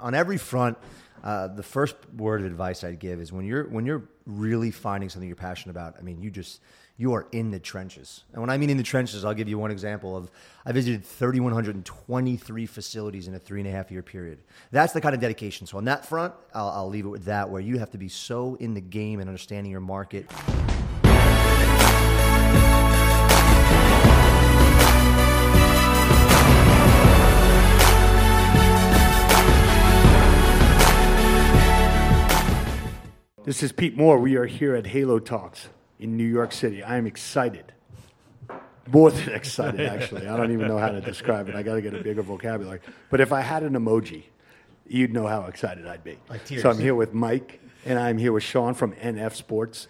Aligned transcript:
on 0.00 0.14
every 0.14 0.38
front, 0.38 0.78
uh, 1.22 1.48
the 1.48 1.62
first 1.62 1.96
word 2.16 2.40
of 2.40 2.46
advice 2.46 2.82
I'd 2.82 2.98
give 2.98 3.20
is 3.20 3.32
when 3.32 3.44
you're 3.44 3.64
when 3.64 3.84
you're 3.84 4.08
really 4.26 4.70
finding 4.70 5.08
something 5.08 5.28
you're 5.28 5.36
passionate 5.36 5.72
about. 5.72 5.96
I 5.98 6.02
mean, 6.02 6.22
you 6.22 6.30
just 6.30 6.60
you 6.96 7.14
are 7.14 7.26
in 7.32 7.50
the 7.50 7.58
trenches. 7.58 8.24
And 8.32 8.42
when 8.42 8.50
I 8.50 8.58
mean 8.58 8.68
in 8.68 8.76
the 8.76 8.82
trenches, 8.82 9.24
I'll 9.24 9.34
give 9.34 9.48
you 9.48 9.58
one 9.58 9.70
example 9.70 10.16
of 10.16 10.30
I 10.66 10.72
visited 10.72 11.02
3,123 11.04 12.66
facilities 12.66 13.26
in 13.26 13.34
a 13.34 13.38
three 13.38 13.60
and 13.60 13.68
a 13.68 13.72
half 13.72 13.90
year 13.90 14.02
period. 14.02 14.42
That's 14.70 14.92
the 14.92 15.00
kind 15.00 15.14
of 15.14 15.20
dedication. 15.20 15.66
So 15.66 15.78
on 15.78 15.86
that 15.86 16.04
front, 16.04 16.34
I'll, 16.54 16.68
I'll 16.68 16.88
leave 16.88 17.06
it 17.06 17.08
with 17.08 17.24
that, 17.24 17.48
where 17.48 17.62
you 17.62 17.78
have 17.78 17.90
to 17.92 17.98
be 17.98 18.08
so 18.08 18.56
in 18.56 18.74
the 18.74 18.82
game 18.82 19.20
and 19.20 19.30
understanding 19.30 19.70
your 19.70 19.80
market. 19.80 20.30
This 33.42 33.62
is 33.62 33.72
Pete 33.72 33.96
Moore. 33.96 34.18
We 34.18 34.36
are 34.36 34.44
here 34.44 34.74
at 34.74 34.86
Halo 34.86 35.18
Talks 35.18 35.70
in 35.98 36.18
New 36.18 36.26
York 36.26 36.52
City. 36.52 36.82
I 36.82 36.98
am 36.98 37.06
excited. 37.06 37.72
More 38.92 39.10
than 39.10 39.30
excited, 39.34 39.80
actually. 39.80 40.28
I 40.28 40.36
don't 40.36 40.52
even 40.52 40.68
know 40.68 40.76
how 40.76 40.90
to 40.90 41.00
describe 41.00 41.48
it. 41.48 41.54
I 41.54 41.62
got 41.62 41.76
to 41.76 41.82
get 41.82 41.94
a 41.94 42.02
bigger 42.02 42.20
vocabulary. 42.20 42.80
But 43.08 43.22
if 43.22 43.32
I 43.32 43.40
had 43.40 43.62
an 43.62 43.72
emoji, 43.72 44.24
you'd 44.86 45.14
know 45.14 45.26
how 45.26 45.46
excited 45.46 45.86
I'd 45.86 46.04
be. 46.04 46.18
Like. 46.28 46.46
So 46.48 46.68
I'm 46.68 46.78
here 46.78 46.94
with 46.94 47.14
Mike, 47.14 47.60
and 47.86 47.98
I'm 47.98 48.18
here 48.18 48.32
with 48.32 48.42
Sean 48.42 48.74
from 48.74 48.92
NF 48.96 49.34
Sports. 49.34 49.88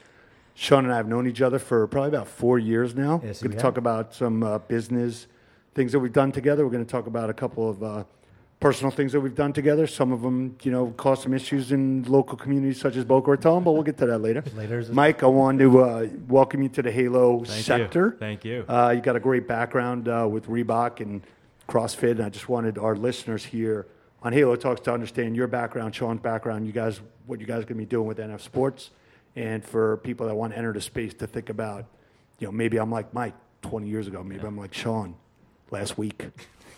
Sean 0.55 0.85
and 0.85 0.95
I 0.95 0.99
have 0.99 1.09
known 1.09 1.27
each 1.27 1.43
other 1.43 1.59
for 1.59 1.89
probably 1.89 2.11
about 2.11 2.29
four 2.29 2.57
years 2.57 2.95
now. 2.95 3.21
Yes, 3.25 3.43
we're 3.43 3.49
going 3.49 3.59
to 3.59 3.63
talk 3.63 3.79
about 3.79 4.15
some 4.15 4.45
uh, 4.45 4.59
business 4.59 5.27
things 5.75 5.91
that 5.91 5.99
we've 5.99 6.13
done 6.13 6.31
together. 6.31 6.65
We're 6.65 6.73
going 6.73 6.87
to 6.87 6.91
talk 6.91 7.09
about 7.09 7.31
a 7.31 7.35
couple 7.35 7.69
of 7.69 7.83
uh, 7.83 8.05
personal 8.61 8.91
things 8.91 9.13
that 9.13 9.21
we've 9.21 9.35
done 9.35 9.55
together. 9.55 9.87
Some 9.87 10.13
of 10.13 10.21
them, 10.21 10.57
you 10.63 10.71
know, 10.71 10.91
cause 10.97 11.23
some 11.23 11.33
issues 11.33 11.73
in 11.73 12.03
local 12.05 12.37
communities 12.37 12.79
such 12.79 12.95
as 12.97 13.05
Boca 13.07 13.31
Raton, 13.31 13.65
but 13.65 13.73
we'll 13.73 13.83
get 13.83 13.97
to 13.99 14.07
that 14.07 14.19
later. 14.19 14.45
Later. 14.55 14.85
Mike, 14.93 15.23
I 15.23 15.27
wanted 15.27 15.65
to 15.65 15.81
uh, 15.81 16.07
welcome 16.29 16.63
you 16.63 16.69
to 16.69 16.83
the 16.83 16.93
Halo 16.93 17.39
Thank 17.39 17.57
you. 17.57 17.63
sector. 17.63 18.17
Thank 18.19 18.45
you. 18.45 18.67
Uh, 18.69 18.93
you 18.95 19.01
got 19.01 19.17
a 19.17 19.21
great 19.21 19.49
background 19.49 20.09
uh, 20.09 20.29
with 20.31 20.47
Reebok 20.47 21.01
and 21.01 21.23
CrossFit, 21.69 22.13
and 22.13 22.23
I 22.23 22.29
just 22.29 22.49
wanted 22.51 22.77
our 22.77 22.95
listeners 22.95 23.45
here 23.47 23.87
on 24.23 24.35
Halo 24.35 24.55
Talks 24.57 24.83
to 24.83 24.93
understand 24.93 25.35
your 25.35 25.47
background, 25.47 25.95
Sean's 25.95 26.21
background, 26.21 26.67
you 26.67 26.73
guys, 26.73 27.01
what 27.27 27.41
you 27.41 27.47
guys 27.47 27.63
are 27.63 27.67
going 27.67 27.69
to 27.69 27.75
be 27.77 27.87
doing 27.87 28.07
with 28.07 28.19
NF 28.19 28.43
Sports, 28.43 28.91
and 29.37 29.65
for 29.65 29.97
people 29.99 30.27
that 30.27 30.35
want 30.35 30.53
to 30.53 30.59
enter 30.59 30.75
the 30.75 30.81
space 30.83 31.15
to 31.15 31.27
think 31.27 31.49
about, 31.49 31.87
you 32.39 32.47
know, 32.47 32.53
maybe 32.53 32.77
I'm 32.77 32.91
like 32.91 33.15
Mike 33.15 33.35
20 33.63 33.89
years 33.89 34.07
ago, 34.07 34.23
maybe 34.23 34.47
I'm 34.47 34.59
like 34.59 34.75
Sean 34.75 35.15
last 35.71 35.97
week. 35.97 36.27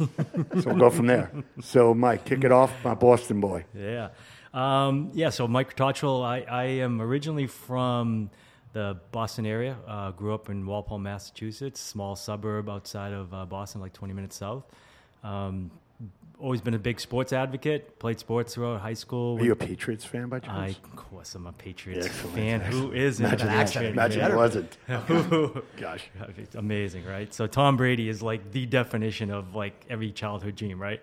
so 0.60 0.62
we'll 0.66 0.76
go 0.76 0.90
from 0.90 1.06
there. 1.06 1.30
So, 1.60 1.94
Mike, 1.94 2.24
kick 2.24 2.44
it 2.44 2.52
off, 2.52 2.72
my 2.84 2.94
Boston 2.94 3.40
boy. 3.40 3.64
Yeah. 3.74 4.08
Um, 4.54 5.10
yeah, 5.14 5.30
so 5.30 5.48
Mike 5.48 5.74
Kratochwill, 5.74 6.24
I, 6.24 6.40
I 6.40 6.64
am 6.64 7.00
originally 7.00 7.46
from 7.46 8.30
the 8.72 8.98
Boston 9.10 9.46
area. 9.46 9.76
Uh, 9.86 10.10
grew 10.10 10.34
up 10.34 10.48
in 10.50 10.66
Walpole, 10.66 10.98
Massachusetts, 10.98 11.80
small 11.80 12.16
suburb 12.16 12.68
outside 12.68 13.12
of 13.12 13.32
uh, 13.32 13.46
Boston, 13.46 13.80
like 13.80 13.92
20 13.92 14.14
minutes 14.14 14.36
south. 14.36 14.64
Um, 15.24 15.70
always 16.42 16.60
been 16.60 16.74
a 16.74 16.78
big 16.78 17.00
sports 17.00 17.32
advocate, 17.32 17.98
played 17.98 18.18
sports 18.18 18.54
throughout 18.54 18.80
high 18.80 18.94
school. 18.94 19.38
Are 19.38 19.44
you 19.44 19.52
a 19.52 19.56
Patriots 19.56 20.04
fan 20.04 20.28
by 20.28 20.40
chance? 20.40 20.76
I, 20.82 20.88
of 20.88 20.96
course, 20.96 21.34
I'm 21.34 21.46
a 21.46 21.52
Patriots 21.52 22.06
Excellent, 22.06 22.36
fan. 22.36 22.60
Who 22.60 22.92
isn't? 22.92 23.24
Imagine, 23.24 23.48
a 23.48 23.50
that. 23.50 23.66
Patriot 23.66 23.90
Imagine 23.90 24.20
fan? 24.20 24.30
it 24.30 24.36
wasn't. 24.36 24.78
Gosh. 25.76 26.10
It's 26.36 26.56
amazing, 26.56 27.04
right? 27.06 27.32
So 27.32 27.46
Tom 27.46 27.76
Brady 27.76 28.08
is 28.08 28.22
like 28.22 28.50
the 28.50 28.66
definition 28.66 29.30
of 29.30 29.54
like 29.54 29.86
every 29.88 30.10
childhood 30.10 30.56
dream, 30.56 30.82
right? 30.82 31.00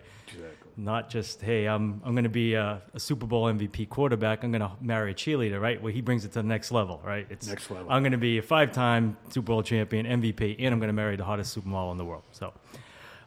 Not 0.75 1.09
just 1.09 1.41
hey, 1.41 1.67
I'm 1.67 2.01
I'm 2.05 2.13
going 2.13 2.23
to 2.23 2.29
be 2.29 2.53
a, 2.53 2.81
a 2.93 2.99
Super 2.99 3.25
Bowl 3.25 3.45
MVP 3.45 3.89
quarterback. 3.89 4.43
I'm 4.43 4.51
going 4.51 4.61
to 4.61 4.71
marry 4.79 5.11
a 5.11 5.13
cheerleader, 5.13 5.59
right? 5.59 5.81
Well, 5.81 5.91
he 5.91 5.99
brings 5.99 6.23
it 6.23 6.29
to 6.29 6.41
the 6.41 6.47
next 6.47 6.71
level, 6.71 7.01
right? 7.03 7.27
It's 7.29 7.47
Next 7.47 7.69
level. 7.69 7.91
I'm 7.91 8.01
going 8.01 8.13
to 8.13 8.17
be 8.17 8.37
a 8.37 8.41
five-time 8.41 9.17
Super 9.29 9.47
Bowl 9.47 9.63
champion, 9.63 10.05
MVP, 10.05 10.55
and 10.59 10.73
I'm 10.73 10.79
going 10.79 10.87
to 10.87 10.93
marry 10.93 11.17
the 11.17 11.25
hottest 11.25 11.57
supermodel 11.57 11.91
in 11.91 11.97
the 11.97 12.05
world. 12.05 12.23
So, 12.31 12.53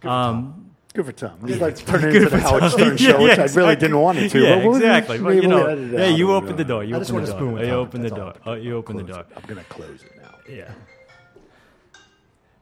um, 0.08 0.71
Good 0.94 1.06
for 1.06 1.12
Tom. 1.12 1.38
It's 1.44 1.60
like 1.60 1.76
turn 1.76 2.04
it 2.04 2.14
into 2.16 2.28
the 2.28 2.38
Howard 2.38 2.70
Stern 2.70 2.96
show, 2.98 3.18
Yeah, 3.18 3.22
which 3.22 3.38
I 3.38 3.42
really 3.44 3.72
exactly. 3.72 3.76
didn't 3.76 3.98
want 4.00 4.18
it 4.18 4.28
to. 4.30 4.40
Yeah, 4.42 4.56
but 4.56 4.64
we'll- 4.66 4.76
exactly. 4.76 5.18
But 5.18 5.30
you 5.30 5.40
we'll 5.48 5.50
know, 5.50 5.74
yeah, 5.98 6.04
out. 6.10 6.18
you 6.18 6.26
We'll 6.26 6.36
opened 6.36 6.58
the 6.58 6.64
door. 6.64 6.84
You 6.84 6.96
I 6.96 6.98
opened 7.00 7.26
the 7.26 7.32
door. 7.32 7.52
with 7.52 7.62
You 7.62 7.68
Tom. 7.70 7.78
opened 7.78 8.04
the 8.04 8.10
door. 8.10 8.34
Oh, 8.44 8.52
you 8.54 8.76
opened 8.76 8.98
the 8.98 9.02
door. 9.04 9.24
I'm 9.34 9.42
going 9.46 9.58
to 9.58 9.64
close 9.70 10.02
it 10.02 10.12
now. 10.20 10.34
Yeah. 10.48 10.70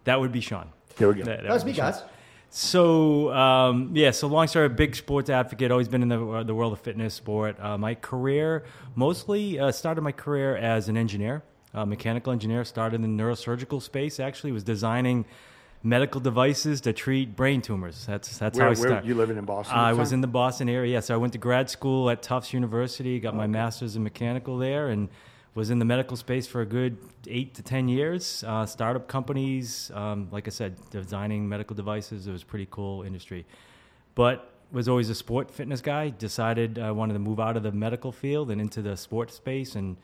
That 0.05 0.21
would 0.21 0.33
be 0.33 0.41
Sean. 0.41 0.69
There 0.97 1.09
we 1.09 1.15
go. 1.17 1.25
That- 1.25 1.39
that 1.39 1.43
That 1.45 1.53
was 1.53 1.65
would 1.65 1.71
me, 1.71 1.75
Sean. 1.77 1.93
guys. 1.93 2.03
So 2.53 3.33
um, 3.33 3.91
yeah, 3.95 4.11
so 4.11 4.27
long 4.27 4.49
story, 4.49 4.69
big 4.69 4.97
sports 4.97 5.31
advocate, 5.31 5.71
always 5.71 5.87
been 5.89 6.03
in 6.03 6.09
the 6.09 6.27
uh, 6.27 6.43
the 6.43 6.55
world 6.55 6.73
of 6.73 6.81
fitness, 6.81 7.15
sport. 7.15 7.57
Uh, 7.61 7.79
my 7.79 7.95
career 7.95 8.65
mostly 8.97 9.59
uh, 9.61 9.71
started 9.71 10.01
my 10.03 10.11
career 10.11 10.57
as 10.57 10.89
an 10.89 10.97
engineer, 10.97 11.45
uh, 11.75 11.85
mechanical 11.87 12.33
engineer. 12.33 12.65
Started 12.65 12.97
in 13.05 13.17
the 13.17 13.23
neurosurgical 13.23 13.81
space. 13.81 14.19
Actually, 14.19 14.51
was 14.51 14.65
designing 14.65 15.27
medical 15.83 16.21
devices 16.21 16.81
to 16.83 16.93
treat 16.93 17.35
brain 17.35 17.63
tumors. 17.63 18.05
That's 18.07 18.39
that's 18.39 18.59
Where, 18.59 18.67
how 18.67 18.73
I 18.73 18.79
where 18.79 18.89
started. 18.89 19.09
you 19.09 19.15
living 19.15 19.39
in 19.39 19.45
Boston? 19.45 19.77
I 19.77 19.93
was 19.93 20.13
in 20.13 20.21
the 20.21 20.27
Boston 20.27 20.69
area. 20.69 20.93
Yes, 20.93 21.11
I 21.11 21.17
went 21.17 21.33
to 21.33 21.39
grad 21.39 21.71
school 21.71 22.11
at 22.11 22.23
Tufts 22.23 22.53
University, 22.53 23.19
got 23.21 23.35
my 23.35 23.47
master's 23.47 23.97
in 23.97 24.03
mechanical 24.03 24.59
there, 24.59 24.89
and 24.89 25.09
was 25.55 25.71
in 25.71 25.79
the 25.79 25.85
medical 25.85 26.17
space 26.17 26.47
for 26.47 26.61
a 26.61 26.67
good 26.67 26.99
eight 27.27 27.55
to 27.55 27.63
ten 27.63 27.89
years. 27.89 28.45
Uh, 28.47 28.67
startup 28.67 29.09
companies, 29.09 29.91
um, 29.95 30.29
like 30.31 30.47
I 30.47 30.51
said, 30.51 30.77
designing 30.91 31.49
medical 31.49 31.75
devices. 31.75 32.27
It 32.27 32.33
was 32.33 32.43
a 32.43 32.47
pretty 32.47 32.69
cool 32.71 33.03
industry, 33.03 33.47
but 34.15 34.53
was 34.71 34.89
always 34.89 35.11
a 35.11 35.15
sport 35.15 35.51
fitness 35.51 35.81
guy. 35.81 36.11
Decided 36.11 36.79
I 36.79 36.91
wanted 36.93 37.15
to 37.15 37.19
move 37.19 37.41
out 37.41 37.57
of 37.57 37.63
the 37.63 37.73
medical 37.73 38.13
field 38.13 38.51
and 38.51 38.61
into 38.61 38.83
the 38.83 38.97
sports 38.97 39.35
space, 39.35 39.75
and 39.75 39.97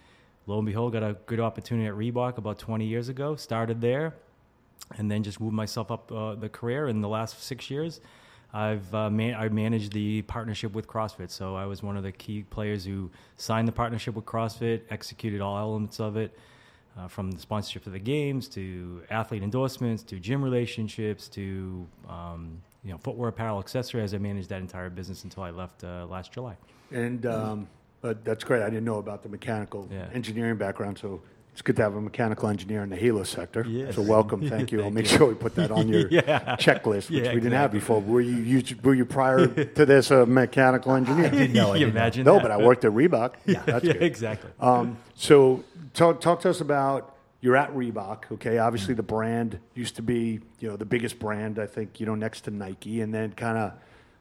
lo 0.46 0.58
and 0.58 0.66
behold, 0.66 0.94
got 0.94 1.02
a 1.02 1.16
good 1.26 1.38
opportunity 1.38 1.86
at 1.86 1.94
Reebok 1.94 2.38
about 2.38 2.58
20 2.58 2.86
years 2.86 3.08
ago. 3.08 3.36
Started 3.36 3.80
there, 3.80 4.14
and 4.98 5.10
then 5.10 5.22
just 5.22 5.40
moved 5.40 5.54
myself 5.54 5.90
up 5.90 6.10
uh, 6.12 6.34
the 6.34 6.48
career. 6.48 6.88
In 6.88 7.00
the 7.00 7.08
last 7.08 7.42
six 7.42 7.70
years, 7.70 8.00
I've 8.52 8.94
uh, 8.94 9.10
man- 9.10 9.34
I 9.34 9.48
managed 9.48 9.92
the 9.92 10.22
partnership 10.22 10.72
with 10.74 10.86
CrossFit. 10.86 11.30
So 11.30 11.56
I 11.56 11.66
was 11.66 11.82
one 11.82 11.96
of 11.96 12.02
the 12.02 12.12
key 12.12 12.42
players 12.42 12.84
who 12.84 13.10
signed 13.36 13.66
the 13.68 13.72
partnership 13.72 14.14
with 14.14 14.24
CrossFit, 14.24 14.82
executed 14.90 15.40
all 15.40 15.58
elements 15.58 15.98
of 16.00 16.16
it, 16.16 16.38
uh, 16.96 17.08
from 17.08 17.30
the 17.32 17.40
sponsorship 17.40 17.86
of 17.86 17.92
the 17.92 17.98
games 17.98 18.48
to 18.48 19.02
athlete 19.10 19.42
endorsements 19.42 20.02
to 20.04 20.18
gym 20.18 20.42
relationships 20.42 21.28
to 21.28 21.86
um, 22.08 22.62
you 22.84 22.92
know 22.92 22.98
footwear, 22.98 23.28
apparel, 23.28 23.58
accessories. 23.58 24.14
I 24.14 24.18
managed 24.18 24.48
that 24.50 24.60
entire 24.60 24.88
business 24.88 25.24
until 25.24 25.42
I 25.42 25.50
left 25.50 25.84
uh, 25.84 26.06
last 26.06 26.32
July. 26.32 26.56
And 26.92 27.26
um, 27.26 27.66
that's 28.02 28.44
great. 28.44 28.62
I 28.62 28.70
didn't 28.70 28.84
know 28.84 28.98
about 28.98 29.24
the 29.24 29.28
mechanical 29.28 29.88
Yeah. 29.90 30.06
engineering 30.14 30.56
background, 30.56 30.96
so 30.96 31.20
it's 31.56 31.62
good 31.62 31.76
to 31.76 31.82
have 31.82 31.94
a 31.96 32.00
mechanical 32.02 32.50
engineer 32.50 32.82
in 32.82 32.90
the 32.90 32.96
Halo 32.96 33.22
sector. 33.22 33.64
Yes. 33.66 33.94
So 33.94 34.02
welcome, 34.02 34.46
thank 34.50 34.72
you. 34.72 34.82
I'll 34.84 34.90
make 34.90 35.10
you. 35.10 35.16
sure 35.16 35.28
we 35.28 35.34
put 35.34 35.54
that 35.54 35.70
on 35.70 35.88
your 35.88 36.06
Yeah. 36.10 36.54
checklist, 36.56 37.08
which 37.08 37.24
Yeah, 37.24 37.32
we 37.32 37.40
didn't 37.40 37.52
have 37.52 37.72
before. 37.72 37.98
Were 38.02 38.20
you, 38.20 38.36
you 38.36 38.62
were 38.82 38.92
you 38.92 39.06
prior 39.06 39.46
to 39.64 39.86
this 39.86 40.10
a 40.10 40.26
mechanical 40.26 40.92
engineer? 40.92 41.30
didn't 41.30 41.54
know. 41.54 41.72
I 41.72 41.76
you 41.76 41.86
didn't 41.86 41.94
know. 41.94 42.00
imagine? 42.00 42.24
No, 42.26 42.40
but 42.40 42.50
I 42.50 42.58
worked 42.58 42.84
at 42.84 42.92
Reebok. 42.92 43.36
Yeah, 43.46 43.62
that's 43.64 43.86
yeah, 43.86 43.94
good. 43.94 44.02
exactly. 44.02 44.50
Um, 44.60 44.98
so 45.14 45.64
talk, 45.94 46.20
talk 46.20 46.40
to 46.42 46.50
us 46.50 46.60
about 46.60 47.16
you're 47.40 47.56
at 47.56 47.74
Reebok. 47.74 48.32
Okay, 48.32 48.58
obviously 48.58 48.92
the 48.92 49.02
brand 49.02 49.58
used 49.74 49.96
to 49.96 50.02
be 50.02 50.40
you 50.60 50.68
know 50.68 50.76
the 50.76 50.84
biggest 50.84 51.18
brand 51.18 51.58
I 51.58 51.64
think 51.66 52.00
you 52.00 52.04
know 52.04 52.14
next 52.16 52.42
to 52.42 52.50
Nike, 52.50 53.00
and 53.00 53.14
then 53.14 53.32
kind 53.32 53.56
of 53.56 53.72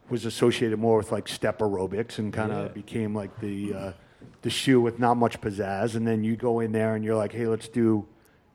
was 0.08 0.24
associated 0.24 0.78
more 0.78 0.96
with 0.96 1.12
like 1.12 1.28
step 1.28 1.58
aerobics 1.58 2.16
and 2.16 2.32
kind 2.32 2.50
of 2.50 2.72
became 2.72 3.14
like 3.14 3.38
the 3.40 3.74
uh, 3.74 3.92
the 4.42 4.50
shoe 4.50 4.80
with 4.80 4.98
not 4.98 5.16
much 5.16 5.40
pizzazz. 5.40 5.94
And 5.94 6.06
then 6.06 6.24
you 6.24 6.36
go 6.36 6.60
in 6.60 6.72
there 6.72 6.94
and 6.94 7.04
you're 7.04 7.16
like, 7.16 7.32
hey, 7.32 7.46
let's 7.46 7.68
do 7.68 8.06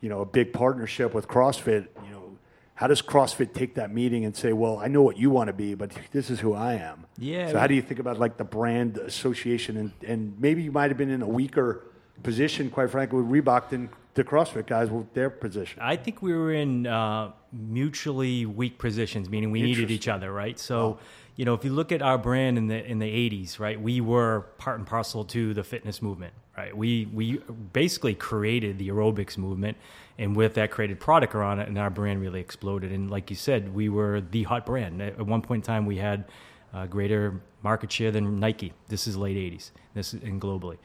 you 0.02 0.10
know 0.10 0.22
a 0.22 0.26
big 0.26 0.54
partnership 0.54 1.14
with 1.14 1.28
CrossFit. 1.28 1.88
You 2.06 2.12
know. 2.12 2.38
How 2.76 2.88
does 2.88 3.02
CrossFit 3.02 3.54
take 3.54 3.76
that 3.76 3.94
meeting 3.94 4.26
and 4.26 4.36
say, 4.36 4.54
"Well, 4.54 4.80
I 4.80 4.88
know 4.88 5.04
what 5.04 5.16
you 5.16 5.30
want 5.30 5.50
to 5.50 5.54
be, 5.54 5.76
but 5.76 5.92
this 6.12 6.32
is 6.32 6.40
who 6.40 6.54
I 6.54 6.74
am"? 6.74 7.06
Yeah. 7.18 7.52
So 7.52 7.60
how 7.60 7.68
do 7.68 7.76
you 7.76 7.82
think 7.84 8.00
about 8.00 8.18
like 8.18 8.38
the 8.38 8.44
brand 8.44 8.98
association 8.98 9.78
and, 9.78 9.92
and 10.06 10.40
maybe 10.40 10.64
you 10.64 10.72
might 10.72 10.90
have 10.90 10.98
been 10.98 11.12
in 11.12 11.22
a 11.22 11.28
weaker 11.28 11.84
position, 12.24 12.70
quite 12.72 12.90
frankly, 12.90 13.22
with 13.22 13.46
Reebok 13.46 13.70
than 13.70 13.90
the 14.14 14.24
CrossFit 14.24 14.68
guys 14.68 14.90
with 14.90 15.14
their 15.14 15.30
position. 15.30 15.80
I 15.82 15.96
think 15.96 16.22
we 16.22 16.34
were 16.34 16.54
in 16.54 16.86
uh, 16.86 17.32
mutually 17.54 18.46
weak 18.46 18.78
positions, 18.78 19.30
meaning 19.30 19.52
we 19.52 19.62
needed 19.62 19.90
each 19.90 20.08
other, 20.08 20.32
right? 20.32 20.60
So, 20.60 21.00
you 21.36 21.46
know, 21.46 21.54
if 21.54 21.64
you 21.64 21.72
look 21.72 21.92
at 21.92 22.02
our 22.02 22.18
brand 22.18 22.58
in 22.58 22.68
the 22.68 22.84
in 22.86 23.00
the 23.00 23.10
'80s, 23.30 23.60
right, 23.60 23.80
we 23.80 24.02
were 24.02 24.42
part 24.58 24.78
and 24.78 24.88
parcel 24.88 25.24
to 25.26 25.54
the 25.54 25.64
fitness 25.64 26.02
movement, 26.02 26.34
right? 26.58 26.76
We 26.76 27.06
we 27.14 27.38
basically 27.74 28.16
created 28.16 28.78
the 28.78 28.90
aerobics 28.90 29.38
movement, 29.38 29.78
and 30.18 30.36
with 30.36 30.56
that, 30.56 30.72
created 30.72 31.00
product 31.00 31.34
around 31.34 31.60
it, 31.60 31.68
and 31.68 31.78
our 31.78 31.90
brand 31.90 32.22
really 32.22 32.40
exploded. 32.40 32.92
And 32.92 33.10
like 33.10 33.30
you 33.30 33.36
said, 33.36 33.74
we 33.74 33.90
were 33.90 34.22
the 34.22 34.44
hot 34.44 34.66
brand. 34.66 35.02
At 35.02 35.26
one 35.26 35.42
point 35.42 35.64
in 35.64 35.68
time, 35.68 35.86
we 35.86 35.98
had 35.98 36.26
uh, 36.74 36.86
greater 36.86 37.42
market 37.64 37.92
share 37.92 38.12
than 38.12 38.40
Nike. 38.40 38.74
This 38.88 39.08
is 39.08 39.16
late 39.16 39.38
'80s. 39.38 39.72
This 39.94 40.14
is 40.14 40.24
and 40.24 40.42
globally. 40.42 40.78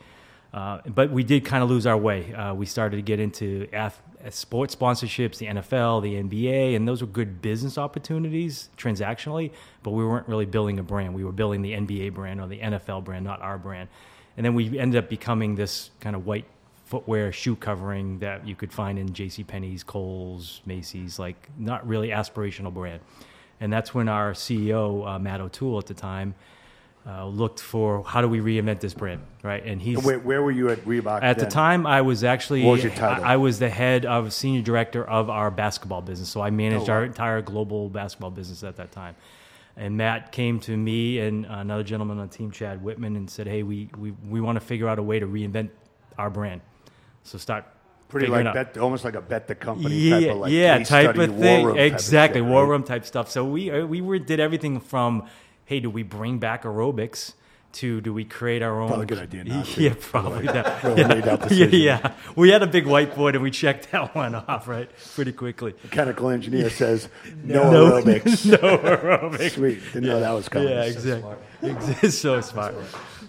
Uh, 0.52 0.80
but 0.86 1.10
we 1.10 1.22
did 1.22 1.44
kind 1.44 1.62
of 1.62 1.68
lose 1.68 1.86
our 1.86 1.96
way. 1.96 2.32
Uh, 2.32 2.54
we 2.54 2.66
started 2.66 2.96
to 2.96 3.02
get 3.02 3.20
into 3.20 3.68
ath- 3.72 4.00
sports 4.30 4.74
sponsorships, 4.74 5.38
the 5.38 5.46
NFL, 5.46 6.02
the 6.02 6.14
NBA, 6.14 6.74
and 6.76 6.88
those 6.88 7.00
were 7.02 7.06
good 7.06 7.42
business 7.42 7.76
opportunities 7.78 8.70
transactionally. 8.76 9.50
But 9.82 9.90
we 9.90 10.04
weren't 10.04 10.28
really 10.28 10.46
building 10.46 10.78
a 10.78 10.82
brand. 10.82 11.14
We 11.14 11.24
were 11.24 11.32
building 11.32 11.62
the 11.62 11.72
NBA 11.72 12.14
brand 12.14 12.40
or 12.40 12.46
the 12.46 12.58
NFL 12.58 13.04
brand, 13.04 13.24
not 13.24 13.40
our 13.42 13.58
brand. 13.58 13.88
And 14.36 14.44
then 14.44 14.54
we 14.54 14.78
ended 14.78 15.02
up 15.02 15.08
becoming 15.08 15.54
this 15.54 15.90
kind 16.00 16.16
of 16.16 16.26
white 16.26 16.46
footwear 16.86 17.32
shoe 17.32 17.56
covering 17.56 18.20
that 18.20 18.46
you 18.46 18.54
could 18.54 18.72
find 18.72 18.98
in 18.98 19.12
J.C. 19.12 19.42
Penney's, 19.44 19.82
Kohl's, 19.82 20.60
Macy's, 20.66 21.18
like 21.18 21.48
not 21.58 21.86
really 21.86 22.08
aspirational 22.08 22.72
brand. 22.72 23.00
And 23.60 23.72
that's 23.72 23.94
when 23.94 24.08
our 24.08 24.32
CEO 24.32 25.06
uh, 25.06 25.18
Matt 25.18 25.40
O'Toole 25.40 25.78
at 25.78 25.86
the 25.86 25.94
time 25.94 26.34
uh, 27.06 27.24
looked 27.26 27.60
for 27.60 28.02
how 28.04 28.20
do 28.20 28.28
we 28.28 28.40
reinvent 28.40 28.80
this 28.80 28.92
brand, 28.94 29.22
right? 29.42 29.64
And 29.64 29.80
he's 29.80 30.02
Where, 30.02 30.18
where 30.18 30.42
were 30.42 30.50
you 30.50 30.70
at 30.70 30.84
Reebok 30.84 31.22
at 31.22 31.38
the 31.38 31.46
time, 31.46 31.86
I 31.86 32.02
was 32.02 32.24
actually 32.24 32.64
What 32.64 32.72
was 32.72 32.82
your 32.82 32.92
title? 32.92 33.24
I, 33.24 33.34
I 33.34 33.36
was 33.36 33.58
the 33.60 33.68
head 33.70 34.04
of 34.04 34.32
senior 34.32 34.62
director 34.62 35.04
of 35.04 35.30
our 35.30 35.50
basketball 35.50 36.02
business. 36.02 36.28
So 36.28 36.40
I 36.40 36.50
managed 36.50 36.88
Oh, 36.88 36.92
wow. 36.92 36.98
our 36.98 37.04
entire 37.04 37.42
global 37.42 37.88
basketball 37.88 38.30
business 38.32 38.64
at 38.64 38.76
that 38.76 38.90
time. 38.92 39.14
And 39.76 39.96
Matt 39.96 40.32
came 40.32 40.58
to 40.60 40.76
me 40.76 41.18
and 41.20 41.44
another 41.46 41.82
gentleman 41.84 42.18
on 42.18 42.28
team, 42.30 42.50
Chad 42.50 42.82
Whitman, 42.82 43.14
and 43.14 43.28
said, 43.30 43.46
"Hey, 43.46 43.62
we 43.62 43.90
we, 43.98 44.10
we 44.26 44.40
want 44.40 44.56
to 44.56 44.64
figure 44.64 44.88
out 44.88 44.98
a 44.98 45.02
way 45.02 45.18
to 45.20 45.26
reinvent 45.26 45.68
our 46.18 46.30
brand. 46.30 46.62
So 47.24 47.38
start 47.38 47.66
Pretty 48.08 48.28
like 48.28 48.52
bet, 48.52 48.78
almost 48.78 49.04
like 49.04 49.16
a 49.16 49.20
bet 49.20 49.48
the 49.48 49.54
company 49.56 49.96
yeah, 49.96 50.20
type 50.20 50.30
of 50.30 50.36
like 50.38 50.52
yeah, 50.52 50.78
type 50.84 50.86
study, 50.86 51.24
of 51.24 51.34
war 51.34 51.40
thing. 51.42 51.66
room 51.66 51.76
type 51.76 51.86
of 51.88 51.92
exactly, 51.94 52.40
war 52.40 52.66
room 52.66 52.84
type 52.84 53.04
stuff. 53.04 53.30
So 53.30 53.44
we 53.44 53.70
uh, 53.70 53.84
we 53.84 54.00
were 54.00 54.18
did 54.18 54.38
everything 54.40 54.78
from, 54.80 55.26
hey, 55.66 55.80
do 55.80 55.90
we 55.90 56.02
bring 56.02 56.38
back 56.38 56.62
aerobics? 56.64 57.34
To 57.72 58.00
do 58.00 58.14
we 58.14 58.24
create 58.24 58.62
our 58.62 58.80
own? 58.80 58.88
Probably 58.88 59.02
a 59.04 59.06
good 59.06 59.18
idea 59.18 59.44
not 59.44 59.76
Yeah, 59.76 59.92
probably. 60.00 60.46
that- 60.46 60.82
yeah, 60.96 61.36
decision. 61.36 61.70
yeah, 61.78 62.14
we 62.34 62.48
had 62.48 62.62
a 62.62 62.66
big 62.66 62.86
whiteboard 62.86 63.34
and 63.34 63.42
we 63.42 63.50
checked 63.50 63.90
that 63.92 64.14
one 64.14 64.34
off 64.34 64.66
right 64.66 64.88
pretty 65.14 65.32
quickly. 65.32 65.74
Mechanical 65.82 66.30
engineer 66.30 66.70
says 66.70 67.10
no, 67.44 67.70
No. 67.70 67.84
aerobics. 68.00 68.46
no 68.46 68.56
aerobics. 68.78 69.50
Sweet, 69.56 69.82
didn't 69.92 70.08
know 70.08 70.20
that 70.20 70.30
was 70.30 70.48
coming. 70.48 70.68
Yeah, 70.70 70.84
exactly. 70.84 71.34
Exactly. 71.62 72.10
so 72.10 72.40
smart. 72.40 72.76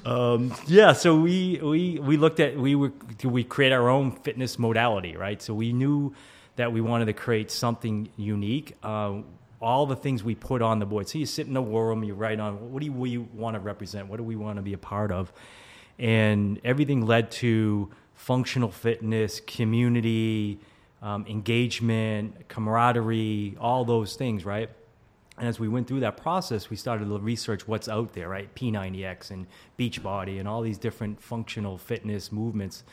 Um, 0.05 0.53
yeah, 0.67 0.93
so 0.93 1.19
we, 1.19 1.59
we 1.61 1.99
we 1.99 2.15
looked 2.15 2.39
at 2.39 2.55
we 2.55 2.73
were 2.75 2.93
do 3.17 3.27
we 3.27 3.43
create 3.43 3.73
our 3.73 3.89
own 3.89 4.11
fitness 4.11 4.57
modality, 4.57 5.17
right? 5.17 5.41
So 5.41 5.53
we 5.53 5.73
knew 5.73 6.13
that 6.55 6.71
we 6.71 6.79
wanted 6.79 7.05
to 7.05 7.13
create 7.13 7.51
something 7.51 8.07
unique. 8.15 8.77
Uh, 8.81 9.23
all 9.62 9.86
the 9.86 9.95
things 9.95 10.24
we 10.24 10.36
put 10.36 10.62
on 10.62 10.80
the 10.80 10.86
board. 10.86 11.09
So 11.09 11.18
you 11.18 11.25
sit 11.25 11.48
in 11.48 11.56
a 11.57 11.62
war 11.62 11.88
room, 11.88 12.04
you 12.04 12.13
write 12.13 12.39
on 12.39 12.71
what 12.71 12.83
do 12.83 12.92
we 12.92 13.18
want 13.18 13.56
to 13.56 13.59
represent? 13.59 14.07
What 14.07 14.18
do 14.18 14.24
we 14.24 14.36
want 14.36 14.57
to 14.57 14.62
be 14.62 14.74
a 14.74 14.77
part 14.77 15.12
of? 15.12 15.31
And 15.98 16.59
everything 16.63 17.06
led 17.06 17.31
to 17.31 17.89
functional 18.13 18.69
fitness, 18.69 19.39
community, 19.39 20.59
um, 21.01 21.25
engagement, 21.27 22.48
camaraderie, 22.48 23.56
all 23.59 23.86
those 23.86 24.15
things, 24.15 24.45
right? 24.45 24.69
And 25.38 25.48
as 25.48 25.59
we 25.59 25.68
went 25.68 25.88
through 25.88 26.00
that 26.00 26.18
process, 26.18 26.69
we 26.69 26.75
started 26.75 27.06
to 27.06 27.19
research 27.19 27.68
what's 27.68 27.88
out 27.88 28.13
there, 28.13 28.27
right? 28.27 28.54
P90X 28.56 29.30
and 29.30 29.45
Beachbody 29.77 30.39
and 30.39 30.48
all 30.48 30.62
these 30.62 30.80
different 30.80 31.21
functional 31.21 31.77
fitness 31.77 32.31
movements. 32.31 32.83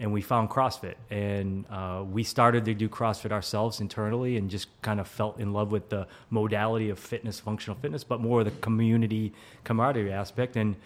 And 0.00 0.12
we 0.12 0.20
found 0.20 0.48
CrossFit. 0.48 0.94
And 1.10 1.64
uh, 1.70 2.04
we 2.08 2.22
started 2.22 2.64
to 2.66 2.74
do 2.74 2.88
CrossFit 2.88 3.32
ourselves 3.32 3.80
internally 3.80 4.36
and 4.36 4.48
just 4.48 4.68
kind 4.80 5.00
of 5.00 5.08
felt 5.08 5.40
in 5.40 5.52
love 5.52 5.72
with 5.72 5.88
the 5.88 6.06
modality 6.30 6.90
of 6.90 6.98
fitness, 6.98 7.40
functional 7.40 7.78
fitness, 7.80 8.04
but 8.04 8.20
more 8.20 8.44
the 8.44 8.52
community 8.52 9.32
camaraderie 9.64 10.12
aspect. 10.12 10.56
And 10.56 10.76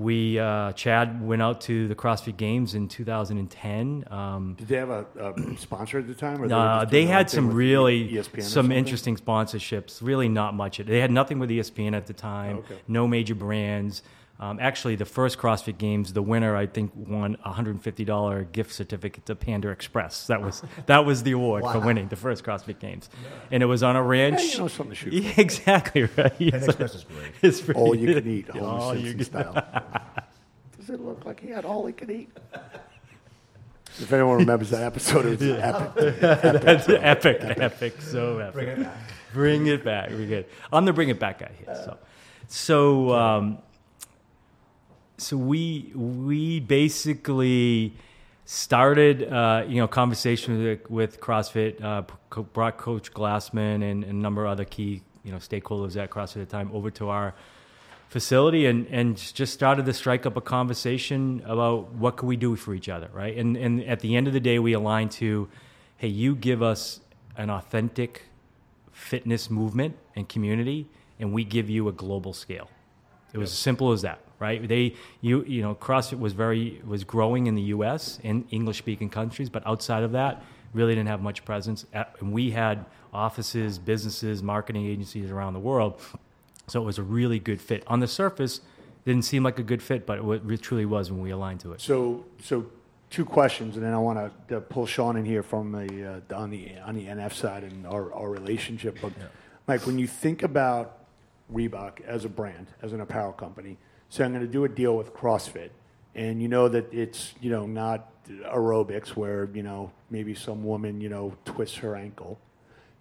we, 0.00 0.38
uh, 0.38 0.72
Chad 0.72 1.24
went 1.24 1.42
out 1.42 1.60
to 1.62 1.86
the 1.86 1.94
CrossFit 1.94 2.36
Games 2.36 2.74
in 2.74 2.88
2010. 2.88 4.04
Um, 4.10 4.54
Did 4.58 4.68
they 4.68 4.76
have 4.76 4.88
a, 4.88 5.06
a 5.16 5.56
sponsor 5.58 5.98
at 5.98 6.06
the 6.06 6.14
time? 6.14 6.42
Or 6.42 6.48
were 6.48 6.54
uh, 6.54 6.84
they 6.86 6.90
doing 6.90 7.06
their 7.08 7.16
own 7.16 7.18
had 7.18 7.30
some 7.30 7.52
really 7.52 8.08
ESPN 8.08 8.42
some 8.42 8.72
interesting 8.72 9.16
sponsorships. 9.16 9.98
Really, 10.00 10.28
not 10.28 10.54
much. 10.54 10.78
They 10.78 11.00
had 11.00 11.10
nothing 11.10 11.38
with 11.38 11.50
ESPN 11.50 11.94
at 11.94 12.06
the 12.06 12.14
time. 12.14 12.58
Okay. 12.58 12.76
No 12.88 13.06
major 13.06 13.34
brands. 13.34 14.02
Um, 14.40 14.58
actually, 14.58 14.96
the 14.96 15.04
first 15.04 15.36
CrossFit 15.38 15.76
Games, 15.76 16.14
the 16.14 16.22
winner 16.22 16.56
I 16.56 16.66
think 16.66 16.92
won 16.96 17.36
a 17.44 17.52
hundred 17.52 17.72
and 17.72 17.82
fifty 17.82 18.06
dollar 18.06 18.42
gift 18.44 18.72
certificate 18.72 19.26
to 19.26 19.34
Panda 19.34 19.68
Express. 19.68 20.26
That 20.28 20.40
was 20.40 20.62
that 20.86 21.04
was 21.04 21.22
the 21.24 21.32
award 21.32 21.62
for 21.64 21.78
winning 21.78 22.08
the 22.08 22.16
first 22.16 22.42
CrossFit 22.42 22.78
Games, 22.78 23.10
and 23.50 23.62
it 23.62 23.66
was 23.66 23.82
on 23.82 23.96
a 23.96 24.02
ranch. 24.02 24.40
Hey, 24.40 24.52
you 24.52 24.58
know 24.60 24.68
something 24.68 24.90
to 24.90 24.94
shoot 24.96 25.12
Yeah, 25.12 25.32
exactly 25.36 26.04
right. 26.04 26.36
Panda 26.38 26.64
Express 26.64 26.94
is 26.94 27.04
great. 27.04 27.32
It's 27.42 27.60
pretty- 27.60 27.78
All 27.78 27.94
you 27.94 28.14
can 28.14 28.26
eat, 28.28 28.46
Yeah, 28.54 28.62
all 28.62 28.94
you 28.96 29.10
Simpson 29.10 29.42
can- 29.42 29.52
style. 29.52 30.02
Does 30.78 30.88
it 30.90 31.00
look 31.00 31.24
like 31.26 31.40
he 31.40 31.48
had 31.50 31.66
all 31.66 31.84
he 31.86 31.92
could 31.92 32.10
eat? 32.10 32.30
If 33.98 34.10
anyone 34.12 34.38
remembers 34.38 34.70
that 34.70 34.82
episode, 34.84 35.26
it 35.26 35.38
was 35.38 35.42
epic. 35.42 36.20
That's 36.20 36.88
epic, 36.88 37.38
epic, 37.58 38.00
so 38.00 38.38
epic. 38.38 38.54
Bring 38.54 38.68
it 38.68 38.82
back. 38.84 38.96
Bring 39.34 39.66
it 39.66 39.84
back. 39.84 40.10
We're 40.10 40.26
good. 40.26 40.46
I'm 40.72 40.86
the 40.86 40.92
bring 40.94 41.10
it 41.10 41.18
back 41.20 41.40
guy 41.40 41.50
here. 41.58 41.74
So, 41.74 41.98
so, 42.48 43.12
um, 43.12 43.58
so 45.20 45.36
we 45.36 45.92
we 45.94 46.60
basically 46.60 47.94
started, 48.44 49.32
uh, 49.32 49.64
you 49.68 49.76
know, 49.76 49.86
conversation 49.86 50.62
with, 50.62 50.90
with 50.90 51.20
CrossFit. 51.20 51.82
Uh, 51.82 52.02
co- 52.30 52.42
brought 52.42 52.78
Coach 52.78 53.12
Glassman 53.12 53.82
and, 53.88 54.02
and 54.02 54.04
a 54.04 54.12
number 54.12 54.44
of 54.44 54.50
other 54.50 54.64
key, 54.64 55.02
you 55.22 55.30
know, 55.30 55.38
stakeholders 55.38 55.96
at 55.96 56.10
CrossFit 56.10 56.42
at 56.42 56.48
the 56.48 56.56
time 56.56 56.70
over 56.72 56.90
to 56.90 57.08
our 57.10 57.34
facility 58.08 58.66
and, 58.66 58.88
and 58.88 59.16
just 59.16 59.54
started 59.54 59.86
to 59.86 59.92
strike 59.92 60.26
up 60.26 60.36
a 60.36 60.40
conversation 60.40 61.42
about 61.46 61.92
what 61.92 62.16
can 62.16 62.26
we 62.26 62.36
do 62.36 62.56
for 62.56 62.74
each 62.74 62.88
other, 62.88 63.08
right? 63.12 63.36
And, 63.36 63.56
and 63.56 63.84
at 63.84 64.00
the 64.00 64.16
end 64.16 64.26
of 64.26 64.32
the 64.32 64.40
day, 64.40 64.58
we 64.58 64.72
aligned 64.72 65.12
to, 65.12 65.48
hey, 65.98 66.08
you 66.08 66.34
give 66.34 66.60
us 66.60 67.00
an 67.36 67.50
authentic 67.50 68.24
fitness 68.90 69.48
movement 69.48 69.96
and 70.16 70.28
community, 70.28 70.88
and 71.20 71.32
we 71.32 71.44
give 71.44 71.70
you 71.70 71.86
a 71.86 71.92
global 71.92 72.32
scale. 72.32 72.68
It 73.32 73.38
was 73.38 73.52
as 73.52 73.58
simple 73.58 73.92
as 73.92 74.02
that, 74.02 74.18
right? 74.40 74.66
They, 74.66 74.96
you, 75.20 75.44
you 75.44 75.62
know, 75.62 75.76
CrossFit 75.76 76.18
was 76.18 76.32
very 76.32 76.80
was 76.84 77.04
growing 77.04 77.46
in 77.46 77.54
the 77.54 77.62
U.S. 77.74 78.18
and 78.24 78.44
English-speaking 78.50 79.10
countries, 79.10 79.48
but 79.48 79.64
outside 79.66 80.02
of 80.02 80.12
that, 80.12 80.42
really 80.72 80.94
didn't 80.94 81.08
have 81.08 81.22
much 81.22 81.44
presence. 81.44 81.86
And 81.92 82.32
we 82.32 82.50
had 82.50 82.84
offices, 83.12 83.78
businesses, 83.78 84.42
marketing 84.42 84.86
agencies 84.86 85.30
around 85.30 85.52
the 85.52 85.60
world, 85.60 86.00
so 86.66 86.82
it 86.82 86.84
was 86.84 86.98
a 86.98 87.02
really 87.02 87.38
good 87.38 87.60
fit. 87.60 87.84
On 87.86 88.00
the 88.00 88.08
surface, 88.08 88.60
didn't 89.04 89.24
seem 89.24 89.42
like 89.42 89.58
a 89.58 89.62
good 89.62 89.82
fit, 89.82 90.06
but 90.06 90.18
it 90.18 90.62
truly 90.62 90.86
was 90.86 91.10
when 91.10 91.20
we 91.20 91.30
aligned 91.30 91.60
to 91.60 91.72
it. 91.72 91.80
So, 91.80 92.24
so 92.42 92.66
two 93.10 93.24
questions, 93.24 93.76
and 93.76 93.84
then 93.84 93.92
I 93.92 93.98
want 93.98 94.32
to 94.48 94.60
pull 94.60 94.86
Sean 94.86 95.16
in 95.16 95.24
here 95.24 95.42
from 95.42 95.72
the 95.72 96.22
uh, 96.32 96.36
on 96.36 96.50
the 96.50 96.78
on 96.84 96.94
the 96.94 97.06
NF 97.06 97.34
side 97.34 97.64
and 97.64 97.86
our, 97.86 98.12
our 98.14 98.30
relationship. 98.30 98.98
But 99.02 99.12
Mike, 99.66 99.86
when 99.86 99.98
you 99.98 100.06
think 100.06 100.42
about 100.42 100.98
Reebok 101.52 102.00
as 102.02 102.24
a 102.24 102.28
brand, 102.28 102.68
as 102.82 102.92
an 102.92 103.00
apparel 103.00 103.32
company, 103.32 103.76
so 104.10 104.24
I'm 104.24 104.32
going 104.32 104.44
to 104.44 104.52
do 104.52 104.64
a 104.64 104.68
deal 104.68 104.96
with 104.96 105.14
CrossFit, 105.14 105.70
and 106.14 106.42
you 106.42 106.48
know 106.48 106.68
that 106.68 106.92
it's 106.92 107.32
you 107.40 107.50
know 107.50 107.66
not 107.66 108.08
aerobics 108.28 109.08
where 109.16 109.48
you 109.54 109.62
know 109.62 109.90
maybe 110.10 110.34
some 110.34 110.62
woman 110.64 111.00
you 111.00 111.08
know 111.08 111.34
twists 111.44 111.76
her 111.78 111.96
ankle. 111.96 112.38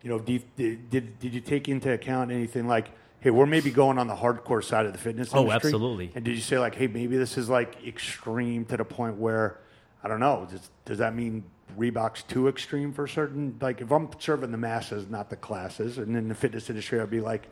You 0.01 0.11
know, 0.11 0.23
you, 0.25 0.41
did, 0.55 0.89
did 0.89 1.19
did 1.19 1.33
you 1.33 1.41
take 1.41 1.67
into 1.67 1.91
account 1.91 2.31
anything 2.31 2.67
like? 2.67 2.91
Hey, 3.21 3.31
we're 3.31 3.45
maybe 3.45 3.69
going 3.69 3.97
on 3.97 4.07
the 4.07 4.15
hardcore 4.15 4.63
side 4.63 4.85
of 4.85 4.93
the 4.93 4.97
fitness 4.97 5.31
Oh, 5.33 5.41
industry. 5.41 5.55
absolutely. 5.67 6.11
And 6.15 6.23
did 6.23 6.35
you 6.35 6.41
say 6.41 6.57
like, 6.57 6.75
hey, 6.75 6.87
maybe 6.87 7.17
this 7.17 7.37
is 7.37 7.49
like 7.49 7.75
extreme 7.85 8.63
to 8.67 8.77
the 8.77 8.85
point 8.85 9.17
where 9.17 9.59
I 10.01 10.07
don't 10.07 10.21
know? 10.21 10.47
Does, 10.49 10.69
does 10.85 10.97
that 10.99 11.13
mean 11.13 11.43
Reebok's 11.77 12.23
too 12.23 12.47
extreme 12.47 12.93
for 12.93 13.07
certain? 13.07 13.57
Like, 13.59 13.81
if 13.81 13.91
I'm 13.91 14.07
serving 14.19 14.51
the 14.51 14.57
masses, 14.57 15.09
not 15.09 15.29
the 15.29 15.35
classes, 15.35 15.97
and 15.97 16.15
in 16.15 16.29
the 16.29 16.33
fitness 16.33 16.69
industry, 16.69 17.01
I'd 17.01 17.09
be 17.09 17.19
like, 17.19 17.49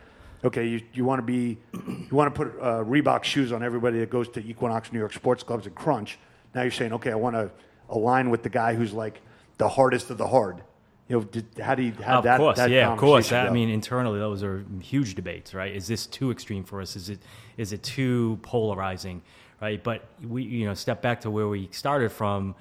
okay, 0.48 0.66
you, 0.66 0.82
you 0.94 1.06
want 1.06 1.20
to 1.20 1.24
be, 1.24 1.58
you 1.74 2.10
want 2.12 2.34
to 2.34 2.46
put 2.46 2.60
uh, 2.60 2.84
Reebok 2.84 3.24
shoes 3.24 3.51
on 3.51 3.63
everybody 3.63 4.00
that 4.00 4.10
goes 4.10 4.27
to 4.30 4.44
Equinox, 4.46 4.92
New 4.92 5.00
York 5.00 5.13
Sports 5.13 5.44
Clubs, 5.44 5.66
and 5.66 5.75
Crunch. 5.75 6.18
Now 6.54 6.63
you're 6.63 6.72
saying, 6.72 6.94
okay, 6.94 7.12
I 7.12 7.16
want 7.16 7.36
to 7.36 7.51
align 7.89 8.30
with 8.30 8.44
the 8.44 8.50
guy 8.50 8.74
who's 8.74 8.94
like 8.94 9.22
the 9.58 9.70
hardest 9.70 10.10
of 10.10 10.18
the 10.18 10.27
hard. 10.27 10.63
You 11.08 11.20
know, 11.20 11.24
did, 11.24 11.46
how 11.62 11.75
do 11.75 11.84
you 11.84 11.94
how 12.04 12.18
of 12.18 12.25
that? 12.25 12.38
course, 12.38 12.58
that 12.58 12.70
yeah, 12.70 12.92
of 12.92 12.98
course. 12.98 13.30
conversation 13.30 13.48
I 13.48 13.54
mean, 13.54 13.70
internally, 13.70 14.20
those 14.20 14.44
are 14.44 14.66
huge 14.82 15.16
debates, 15.16 15.54
right? 15.54 15.74
Is 15.74 15.88
this 15.88 16.06
too 16.06 16.32
extreme 16.32 16.66
for 16.66 16.82
us? 16.82 16.98
Is 16.98 17.10
it 17.10 17.20
is 17.56 17.72
it 17.72 17.82
too 17.82 18.39
polarizing, 18.42 19.22
right? 19.62 19.82
But 19.82 20.06
we, 20.22 20.44
you 20.44 20.66
know, 20.66 20.74
step 20.74 21.01
back 21.01 21.22
to 21.22 21.32
where 21.32 21.48
we 21.48 21.70
started 21.72 22.12
from 22.12 22.56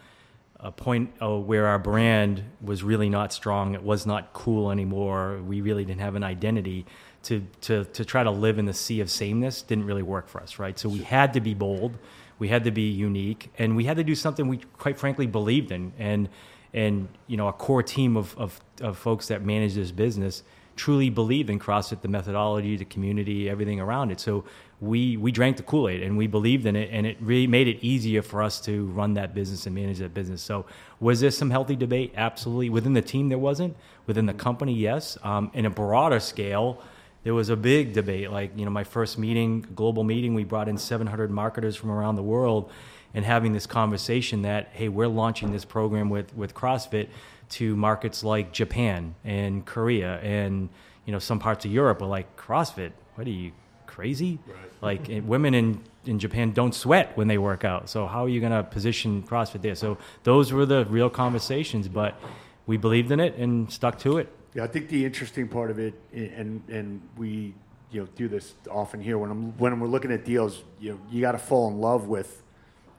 a 0.61 0.73
point 0.73 1.11
where 1.21 1.67
our 1.67 1.79
brand 1.79 2.43
was 2.63 2.83
really 2.83 3.09
not 3.09 3.33
strong. 3.33 3.75
It 3.75 3.83
was 3.83 4.07
not 4.07 4.33
cool 4.33 4.71
anymore. 4.71 5.39
We 5.47 5.61
really 5.61 5.85
didn't 5.85 6.01
have 6.01 6.15
an 6.15 6.25
identity. 6.25 6.87
To 7.27 7.45
to 7.63 7.85
to 7.85 8.05
try 8.05 8.23
to 8.23 8.31
live 8.31 8.59
in 8.59 8.67
the 8.67 8.75
sea 8.75 9.01
of 9.01 9.11
sameness 9.11 9.63
didn't 9.63 9.87
really 9.87 10.03
work 10.03 10.29
for 10.29 10.41
us, 10.41 10.59
right? 10.59 10.79
So 10.79 10.89
we 10.89 10.99
had 10.99 11.33
to 11.35 11.41
be 11.41 11.55
bold. 11.55 11.97
We 12.39 12.49
had 12.49 12.65
to 12.65 12.71
be 12.71 12.89
unique, 12.91 13.51
and 13.59 13.77
we 13.77 13.85
had 13.85 13.97
to 13.97 14.05
do 14.05 14.15
something 14.15 14.49
we 14.49 14.59
quite 14.79 14.99
frankly 14.99 15.27
believed 15.27 15.73
in. 15.73 15.93
And 15.99 16.29
and 16.75 17.09
you 17.27 17.37
know 17.37 17.49
a 17.49 17.53
core 17.53 17.83
team 17.83 18.17
of, 18.17 18.37
of, 18.39 18.61
of 18.81 18.99
folks 18.99 19.29
that 19.29 19.43
manage 19.43 19.75
this 19.75 19.91
business 19.91 20.43
truly 20.77 21.09
believed 21.09 21.49
in 21.49 21.59
CrossFit, 21.59 22.03
the 22.03 22.09
methodology, 22.09 22.77
the 22.77 22.85
community, 22.85 23.49
everything 23.49 23.81
around 23.81 24.11
it. 24.11 24.21
So 24.21 24.45
we 24.81 25.17
we 25.17 25.33
drank 25.33 25.57
the 25.57 25.63
Kool 25.63 25.89
Aid 25.89 26.03
and 26.03 26.17
we 26.19 26.27
believed 26.27 26.67
in 26.67 26.77
it, 26.77 26.91
and 26.93 27.07
it 27.07 27.17
really 27.21 27.47
made 27.47 27.67
it 27.67 27.79
easier 27.83 28.23
for 28.23 28.43
us 28.43 28.61
to 28.63 28.87
run 28.87 29.15
that 29.15 29.35
business 29.35 29.67
and 29.67 29.75
manage 29.75 29.99
that 29.99 30.13
business. 30.15 30.43
So 30.43 30.67
was 31.01 31.21
there 31.21 31.31
some 31.31 31.51
healthy 31.51 31.77
debate? 31.77 32.13
Absolutely. 32.17 32.71
Within 32.71 32.93
the 32.93 33.03
team, 33.03 33.31
there 33.31 33.39
wasn't. 33.39 33.77
Within 34.07 34.27
the 34.27 34.35
company, 34.35 34.75
yes. 34.75 35.19
Um, 35.23 35.51
in 35.55 35.65
a 35.65 35.71
broader 35.71 36.21
scale 36.21 36.83
there 37.27 37.35
was 37.35 37.49
a 37.49 37.57
big 37.57 37.93
debate. 37.93 38.31
Like, 38.31 38.57
you 38.57 38.65
know, 38.65 38.71
my 38.71 38.85
first 38.85 39.19
meeting, 39.19 39.67
global 39.75 40.05
meeting, 40.05 40.35
we 40.35 40.45
brought 40.45 40.69
in 40.69 40.79
700 40.79 41.29
marketers 41.29 41.75
from 41.75 41.91
around 41.91 42.15
the 42.15 42.23
world 42.23 42.71
and 43.15 43.25
having 43.25 43.53
this 43.53 43.67
conversation 43.67 44.43
that, 44.43 44.69
hey, 44.71 44.89
we're 44.89 45.09
launching 45.09 45.51
this 45.51 45.65
program 45.65 46.09
with, 46.09 46.33
with 46.37 46.55
CrossFit 46.55 47.09
to 47.49 47.75
markets 47.75 48.23
like 48.23 48.53
Japan 48.53 49.17
and 49.25 49.67
Korea 49.67 50.21
and, 50.21 50.69
you 51.05 51.13
know, 51.13 51.19
some 51.19 51.41
parts 51.41 51.65
of 51.65 51.73
Europe 51.73 52.01
are 52.01 52.07
like, 52.07 52.37
CrossFit, 52.37 52.93
what 53.17 53.27
are 53.27 53.31
you, 53.31 53.51
crazy? 53.89 54.39
Right. 54.81 55.01
Like, 55.09 55.25
women 55.27 55.53
in, 55.53 55.81
in 56.05 56.21
Japan 56.21 56.53
don't 56.53 56.77
sweat 56.77 57.17
when 57.17 57.27
they 57.27 57.39
work 57.39 57.65
out. 57.65 57.89
So 57.89 58.07
how 58.07 58.27
are 58.27 58.29
you 58.29 58.39
going 58.39 58.53
to 58.53 58.63
position 58.63 59.25
CrossFit 59.25 59.63
there? 59.63 59.75
So 59.75 59.99
those 60.23 60.53
were 60.53 60.65
the 60.65 60.85
real 60.85 61.11
conversations, 61.11 61.89
but 61.89 62.21
we 62.69 62.77
believed 62.77 63.11
in 63.11 63.19
it 63.19 63.35
and 63.35 63.69
stuck 63.73 63.99
to 64.01 64.19
it. 64.19 64.33
Yeah, 64.57 64.65
I 64.65 64.69
think 64.69 64.89
the 64.89 65.05
interesting 65.05 65.49
part 65.49 65.71
of 65.71 65.79
it, 65.79 65.93
and 66.15 66.63
and 66.71 67.03
we 67.19 67.55
you 67.91 68.01
know 68.01 68.09
do 68.17 68.27
this 68.27 68.55
often 68.71 69.03
here 69.03 69.19
when 69.19 69.31
I'm 69.31 69.59
when 69.59 69.79
we're 69.79 69.87
looking 69.87 70.11
at 70.11 70.25
deals, 70.25 70.65
you 70.81 70.93
know, 70.93 71.01
you 71.11 71.21
got 71.21 71.33
to 71.33 71.39
fall 71.39 71.69
in 71.69 71.79
love 71.79 72.09
with 72.09 72.43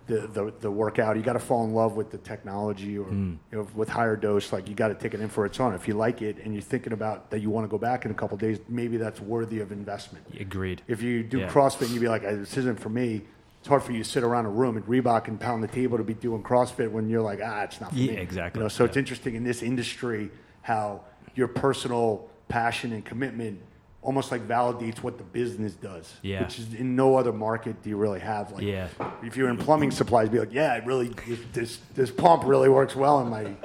the, 0.06 0.28
the, 0.28 0.54
the 0.62 0.70
workout. 0.70 1.18
You 1.18 1.24
got 1.24 1.34
to 1.34 1.40
fall 1.40 1.66
in 1.66 1.74
love 1.74 1.96
with 1.96 2.12
the 2.12 2.20
technology, 2.20 2.96
or 3.00 3.06
mm. 3.06 3.38
you 3.52 3.58
know, 3.58 3.68
with 3.74 3.90
higher 3.90 4.16
dose. 4.16 4.54
Like 4.54 4.70
you 4.70 4.76
got 4.76 4.90
to 4.90 4.94
take 4.94 5.16
it 5.16 5.20
in 5.20 5.30
for 5.30 5.48
its 5.48 5.60
own. 5.60 5.74
If 5.74 5.88
you 5.88 5.96
like 5.96 6.22
it 6.22 6.38
and 6.38 6.54
you're 6.54 6.62
thinking 6.62 6.94
about 6.94 7.32
that, 7.32 7.42
you 7.42 7.50
want 7.50 7.66
to 7.66 7.70
go 7.70 7.80
back 7.80 8.06
in 8.06 8.12
a 8.12 8.14
couple 8.14 8.38
days. 8.38 8.60
Maybe 8.70 8.98
that's 8.98 9.20
worthy 9.20 9.60
of 9.60 9.72
investment. 9.72 10.26
Agreed. 10.40 10.84
If 10.88 11.02
you 11.02 11.24
do 11.24 11.40
yeah. 11.40 11.50
CrossFit, 11.50 11.84
and 11.84 11.90
you 11.90 12.00
be 12.00 12.08
like, 12.08 12.22
"This 12.22 12.56
isn't 12.56 12.80
for 12.80 12.90
me." 12.90 13.24
It's 13.62 13.68
hard 13.68 13.82
for 13.82 13.94
you 13.94 14.04
to 14.04 14.10
sit 14.10 14.24
around 14.24 14.46
a 14.46 14.50
room 14.50 14.78
and 14.78 14.86
Reebok 14.86 15.28
and 15.28 15.40
pound 15.40 15.64
the 15.64 15.68
table 15.68 15.98
to 15.98 16.04
be 16.04 16.14
doing 16.14 16.44
CrossFit 16.44 16.92
when 16.92 17.10
you're 17.10 17.24
like, 17.24 17.40
"Ah, 17.44 17.64
it's 17.64 17.82
not 17.82 17.90
for 17.90 17.98
yeah, 17.98 18.12
me." 18.12 18.18
Exactly. 18.18 18.60
You 18.60 18.66
know, 18.66 18.70
so 18.70 18.84
yeah. 18.84 18.90
it's 18.90 18.98
interesting 18.98 19.34
in 19.34 19.44
this 19.44 19.64
industry 19.64 20.30
how 20.62 21.02
your 21.36 21.48
personal 21.48 22.30
passion 22.48 22.94
and 22.94 23.04
commitment 23.06 23.62
almost 24.02 24.32
like 24.32 24.48
validates 24.48 25.00
what 25.00 25.18
the 25.18 25.24
business 25.24 25.74
does. 25.74 26.16
Yeah. 26.22 26.44
Which 26.44 26.60
is 26.60 26.74
in 26.74 26.96
no 26.96 27.18
other 27.18 27.34
market 27.34 27.84
do 27.84 27.90
you 27.90 27.98
really 27.98 28.22
have. 28.22 28.52
Like, 28.52 28.64
yeah. 28.64 28.88
If 29.22 29.36
you're 29.36 29.50
in 29.50 29.58
plumbing 29.58 29.92
supplies, 29.92 30.30
be 30.30 30.40
like, 30.40 30.54
yeah, 30.54 30.76
it 30.76 30.86
really 30.86 31.14
this 31.54 31.80
this 31.94 32.10
pump 32.10 32.44
really 32.46 32.70
works 32.70 32.96
well 32.96 33.20
in 33.22 33.30
my 33.30 33.56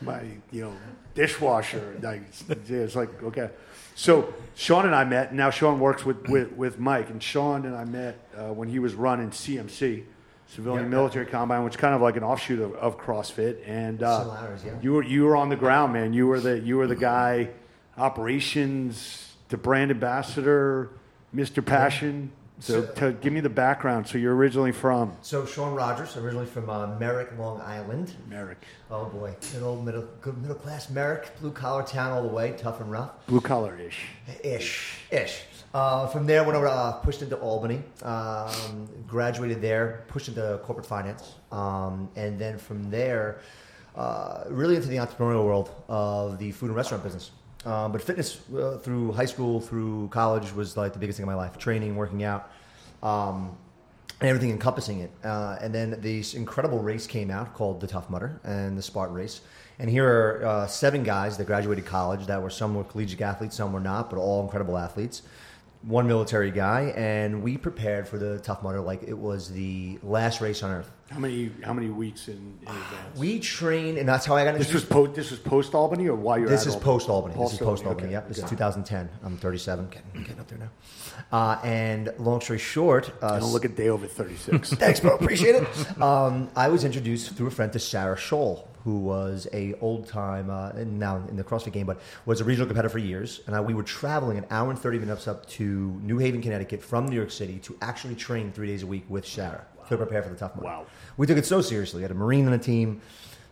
my 0.00 0.22
you 0.52 0.62
know 0.62 0.72
dishwasher. 1.14 1.98
Like, 2.00 2.22
it's 2.68 2.96
like 2.96 3.22
okay. 3.24 3.50
So 3.96 4.32
Sean 4.54 4.86
and 4.86 4.94
I 4.94 5.02
met. 5.04 5.30
And 5.30 5.36
Now 5.36 5.50
Sean 5.50 5.80
works 5.80 6.04
with 6.04 6.28
with, 6.28 6.52
with 6.52 6.78
Mike, 6.78 7.10
and 7.10 7.20
Sean 7.20 7.66
and 7.66 7.74
I 7.74 7.84
met 7.84 8.18
uh, 8.36 8.52
when 8.52 8.68
he 8.68 8.78
was 8.78 8.94
running 8.94 9.30
CMC 9.30 10.04
civilian 10.48 10.84
yeah, 10.84 10.90
military 10.90 11.26
combine, 11.26 11.64
which 11.64 11.74
is 11.74 11.80
kind 11.80 11.94
of 11.94 12.00
like 12.00 12.16
an 12.16 12.24
offshoot 12.24 12.60
of, 12.60 12.74
of 12.74 12.98
CrossFit. 12.98 13.58
And 13.66 14.02
uh, 14.02 14.48
yeah. 14.64 14.72
you 14.82 14.92
were 14.94 15.02
you 15.04 15.24
were 15.24 15.36
on 15.36 15.48
the 15.48 15.56
ground, 15.56 15.92
man. 15.92 16.12
You 16.12 16.26
were 16.26 16.40
the 16.40 16.58
you 16.58 16.76
were 16.76 16.86
the 16.86 16.96
guy, 16.96 17.50
operations, 17.96 19.34
the 19.48 19.56
brand 19.56 19.90
ambassador, 19.90 20.90
Mr. 21.34 21.64
Passion. 21.64 22.32
So, 22.60 22.84
to 22.84 23.12
give 23.12 23.32
me 23.32 23.38
the 23.38 23.48
background. 23.48 24.08
So 24.08 24.18
you're 24.18 24.34
originally 24.34 24.72
from? 24.72 25.16
So 25.22 25.46
Sean 25.46 25.74
Rogers, 25.74 26.16
originally 26.16 26.46
from 26.46 26.68
uh, 26.68 26.98
Merrick, 26.98 27.38
Long 27.38 27.60
Island. 27.60 28.12
Merrick. 28.28 28.64
Oh 28.90 29.04
boy, 29.04 29.36
good 29.52 29.62
old 29.62 29.84
middle, 29.84 30.08
good 30.20 30.36
middle 30.38 30.56
class 30.56 30.90
Merrick, 30.90 31.38
blue 31.40 31.52
collar 31.52 31.84
town 31.84 32.12
all 32.12 32.22
the 32.22 32.28
way, 32.28 32.56
tough 32.58 32.80
and 32.80 32.90
rough. 32.90 33.24
Blue 33.26 33.40
collar 33.40 33.78
ish. 33.78 34.06
Ish, 34.42 34.96
ish. 35.12 35.42
Uh, 35.74 36.06
from 36.06 36.26
there, 36.26 36.44
went 36.44 36.56
over, 36.56 36.66
uh, 36.66 36.92
pushed 36.92 37.20
into 37.20 37.36
Albany, 37.36 37.82
um, 38.02 38.88
graduated 39.06 39.60
there, 39.60 40.04
pushed 40.08 40.28
into 40.28 40.58
corporate 40.62 40.86
finance, 40.86 41.34
um, 41.52 42.08
and 42.16 42.38
then 42.38 42.56
from 42.56 42.90
there, 42.90 43.40
uh, 43.94 44.44
really 44.48 44.76
into 44.76 44.88
the 44.88 44.96
entrepreneurial 44.96 45.44
world 45.44 45.70
of 45.88 46.38
the 46.38 46.52
food 46.52 46.66
and 46.66 46.76
restaurant 46.76 47.04
business. 47.04 47.32
Um, 47.66 47.92
but 47.92 48.00
fitness 48.00 48.40
uh, 48.56 48.78
through 48.78 49.12
high 49.12 49.26
school, 49.26 49.60
through 49.60 50.08
college 50.08 50.54
was 50.54 50.76
like 50.76 50.94
the 50.94 50.98
biggest 50.98 51.18
thing 51.18 51.24
in 51.24 51.28
my 51.28 51.34
life. 51.34 51.58
Training, 51.58 51.96
working 51.96 52.24
out, 52.24 52.50
um, 53.02 53.54
and 54.20 54.28
everything 54.30 54.50
encompassing 54.50 55.00
it. 55.00 55.10
Uh, 55.22 55.58
and 55.60 55.74
then 55.74 55.98
this 56.00 56.32
incredible 56.32 56.78
race 56.78 57.06
came 57.06 57.30
out 57.30 57.52
called 57.52 57.80
the 57.80 57.86
Tough 57.86 58.08
Mudder 58.08 58.40
and 58.42 58.78
the 58.78 58.82
Spartan 58.82 59.14
Race. 59.14 59.42
And 59.78 59.90
here 59.90 60.42
are 60.46 60.66
seven 60.66 61.02
guys 61.02 61.36
that 61.36 61.46
graduated 61.46 61.84
college 61.84 62.26
that 62.26 62.40
were 62.40 62.50
some 62.50 62.74
were 62.74 62.84
collegiate 62.84 63.20
athletes, 63.20 63.56
some 63.56 63.72
were 63.72 63.80
not, 63.80 64.08
but 64.08 64.18
all 64.18 64.42
incredible 64.42 64.78
athletes 64.78 65.22
one 65.82 66.08
military 66.08 66.50
guy, 66.50 66.92
and 66.96 67.42
we 67.42 67.56
prepared 67.56 68.08
for 68.08 68.18
the 68.18 68.38
Tough 68.40 68.62
Mudder 68.62 68.80
like 68.80 69.04
it 69.04 69.16
was 69.16 69.50
the 69.50 69.98
last 70.02 70.40
race 70.40 70.62
on 70.62 70.70
earth. 70.72 70.90
How 71.10 71.18
many 71.18 71.50
how 71.64 71.72
many 71.72 71.88
weeks 71.88 72.28
in, 72.28 72.58
in 72.62 72.68
advance? 72.68 73.16
We 73.16 73.38
trained, 73.38 73.96
and 73.96 74.06
that's 74.08 74.26
how 74.26 74.36
I 74.36 74.44
got. 74.44 74.58
This 74.58 74.72
was 74.74 74.84
post. 74.84 75.14
This 75.14 75.30
was 75.30 75.38
post 75.38 75.74
Albany, 75.74 76.08
or 76.08 76.16
why 76.16 76.38
you're. 76.38 76.48
This 76.48 76.66
is 76.66 76.76
post 76.76 77.08
Albany. 77.08 77.34
This 77.38 77.54
is 77.54 77.58
post 77.58 77.86
Albany. 77.86 78.08
Okay. 78.08 78.12
Yep. 78.12 78.28
This 78.28 78.38
okay. 78.38 78.44
is 78.44 78.50
2010. 78.50 79.08
I'm 79.22 79.36
37, 79.38 79.88
getting, 79.88 80.22
getting 80.22 80.40
up 80.40 80.48
there 80.48 80.58
now. 80.58 80.70
Uh, 81.30 81.58
and 81.64 82.12
long 82.18 82.40
story 82.40 82.58
short, 82.58 83.10
uh, 83.22 83.38
don't 83.38 83.52
look 83.52 83.64
a 83.64 83.68
day 83.68 83.88
over 83.88 84.06
36. 84.06 84.70
thanks, 84.74 85.00
bro. 85.00 85.14
Appreciate 85.14 85.54
it. 85.54 86.02
Um, 86.02 86.50
I 86.56 86.68
was 86.68 86.84
introduced 86.84 87.34
through 87.34 87.46
a 87.46 87.50
friend 87.50 87.72
to 87.72 87.78
Sarah 87.78 88.16
Scholl, 88.16 88.66
who 88.88 88.96
was 89.00 89.46
a 89.52 89.74
old 89.82 90.08
time 90.08 90.48
uh, 90.48 90.72
now 90.86 91.16
in 91.28 91.36
the 91.36 91.44
CrossFit 91.44 91.74
game, 91.74 91.84
but 91.84 92.00
was 92.24 92.40
a 92.40 92.44
regional 92.44 92.66
competitor 92.66 92.88
for 92.88 92.98
years. 92.98 93.42
And 93.46 93.54
I, 93.54 93.60
we 93.60 93.74
were 93.74 93.82
traveling 93.82 94.38
an 94.38 94.46
hour 94.50 94.70
and 94.70 94.78
30 94.78 95.00
minutes 95.00 95.28
up 95.28 95.44
to 95.50 96.00
New 96.02 96.16
Haven, 96.16 96.40
Connecticut 96.40 96.82
from 96.82 97.04
New 97.06 97.14
York 97.14 97.30
City 97.30 97.58
to 97.58 97.76
actually 97.82 98.14
train 98.14 98.50
three 98.50 98.66
days 98.66 98.82
a 98.82 98.86
week 98.86 99.04
with 99.10 99.26
Sarah 99.26 99.66
wow. 99.76 99.84
to 99.84 99.96
prepare 99.98 100.22
for 100.22 100.30
the 100.30 100.36
Tough 100.36 100.56
Mudder. 100.56 100.68
Wow. 100.68 100.86
We 101.18 101.26
took 101.26 101.36
it 101.36 101.44
so 101.44 101.60
seriously. 101.60 101.98
We 101.98 102.02
had 102.02 102.12
a 102.12 102.14
Marine 102.14 102.46
on 102.46 102.52
the 102.52 102.58
team. 102.58 103.02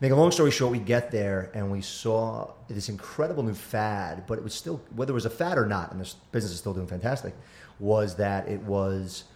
Make 0.01 0.13
a 0.13 0.17
long 0.17 0.31
story 0.31 0.51
short, 0.51 0.73
we 0.73 0.79
get 0.79 1.11
there 1.11 1.51
and 1.53 1.71
we 1.71 1.83
saw 1.83 2.53
this 2.67 2.89
incredible 2.89 3.43
new 3.43 3.53
fad, 3.53 4.27
but 4.27 4.39
it 4.39 4.45
was 4.45 4.55
still, 4.55 4.81
whether 4.95 5.11
it 5.11 5.15
was 5.15 5.27
a 5.27 5.31
fad 5.31 5.59
or 5.59 5.67
not, 5.67 5.93
and 5.93 6.01
this 6.01 6.15
business 6.33 6.53
is 6.53 6.59
still 6.59 6.73
doing 6.73 6.87
fantastic, 6.87 7.35
was 7.79 8.17
that 8.17 8.49
it 8.49 8.63
was– 8.63 9.25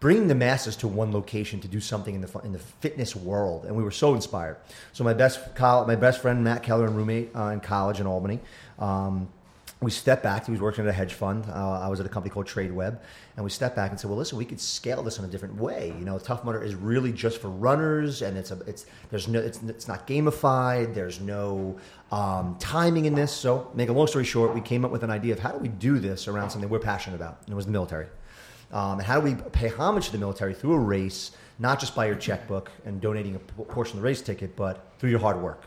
bringing 0.00 0.28
the 0.28 0.34
masses 0.34 0.76
to 0.76 0.88
one 0.88 1.12
location 1.12 1.60
to 1.60 1.68
do 1.68 1.78
something 1.78 2.14
in 2.14 2.22
the 2.22 2.38
in 2.40 2.52
the 2.52 2.58
fitness 2.58 3.14
world, 3.14 3.66
and 3.66 3.76
we 3.76 3.84
were 3.84 3.90
so 3.90 4.14
inspired. 4.14 4.56
So 4.92 5.04
my 5.04 5.14
best 5.14 5.40
my 5.58 5.94
best 5.94 6.20
friend 6.20 6.42
Matt 6.42 6.62
Keller 6.62 6.86
and 6.86 6.96
roommate 6.96 7.30
uh, 7.36 7.48
in 7.48 7.60
college 7.60 8.00
in 8.00 8.06
Albany. 8.06 8.40
Um, 8.78 9.28
we 9.82 9.90
stepped 9.90 10.22
back. 10.22 10.44
He 10.44 10.52
was 10.52 10.60
working 10.60 10.84
at 10.84 10.90
a 10.90 10.92
hedge 10.92 11.14
fund. 11.14 11.46
Uh, 11.48 11.80
I 11.80 11.88
was 11.88 12.00
at 12.00 12.06
a 12.06 12.08
company 12.10 12.30
called 12.30 12.46
TradeWeb, 12.46 12.98
and 13.36 13.44
we 13.44 13.50
stepped 13.50 13.76
back 13.76 13.90
and 13.90 13.98
said, 13.98 14.10
"Well, 14.10 14.18
listen, 14.18 14.36
we 14.36 14.44
could 14.44 14.60
scale 14.60 15.02
this 15.02 15.18
in 15.18 15.24
a 15.24 15.28
different 15.28 15.56
way. 15.56 15.94
You 15.98 16.04
know, 16.04 16.18
Tough 16.18 16.44
Mudder 16.44 16.62
is 16.62 16.74
really 16.74 17.12
just 17.12 17.40
for 17.40 17.48
runners, 17.48 18.20
and 18.20 18.36
it's 18.36 18.50
a 18.50 18.58
it's 18.66 18.84
there's 19.10 19.26
no 19.26 19.40
it's, 19.40 19.62
it's 19.62 19.88
not 19.88 20.06
gamified. 20.06 20.94
There's 20.94 21.20
no 21.20 21.78
um, 22.12 22.56
timing 22.58 23.06
in 23.06 23.14
this. 23.14 23.32
So, 23.32 23.70
make 23.74 23.88
a 23.88 23.92
long 23.92 24.06
story 24.06 24.24
short, 24.24 24.54
we 24.54 24.60
came 24.60 24.84
up 24.84 24.90
with 24.90 25.02
an 25.02 25.10
idea 25.10 25.32
of 25.32 25.38
how 25.38 25.52
do 25.52 25.58
we 25.58 25.68
do 25.68 25.98
this 25.98 26.28
around 26.28 26.50
something 26.50 26.68
we're 26.68 26.78
passionate 26.78 27.16
about, 27.16 27.38
and 27.44 27.52
it 27.52 27.56
was 27.56 27.64
the 27.64 27.72
military. 27.72 28.06
Um, 28.72 28.98
and 28.98 29.02
how 29.02 29.20
do 29.20 29.24
we 29.24 29.34
pay 29.34 29.68
homage 29.68 30.06
to 30.06 30.12
the 30.12 30.18
military 30.18 30.54
through 30.54 30.74
a 30.74 30.78
race, 30.78 31.32
not 31.58 31.80
just 31.80 31.94
by 31.94 32.06
your 32.06 32.14
checkbook 32.14 32.70
and 32.84 33.00
donating 33.00 33.34
a 33.34 33.38
portion 33.38 33.96
of 33.96 34.02
the 34.02 34.06
race 34.06 34.22
ticket, 34.22 34.56
but 34.56 34.92
through 34.98 35.10
your 35.10 35.20
hard 35.20 35.40
work? 35.40 35.64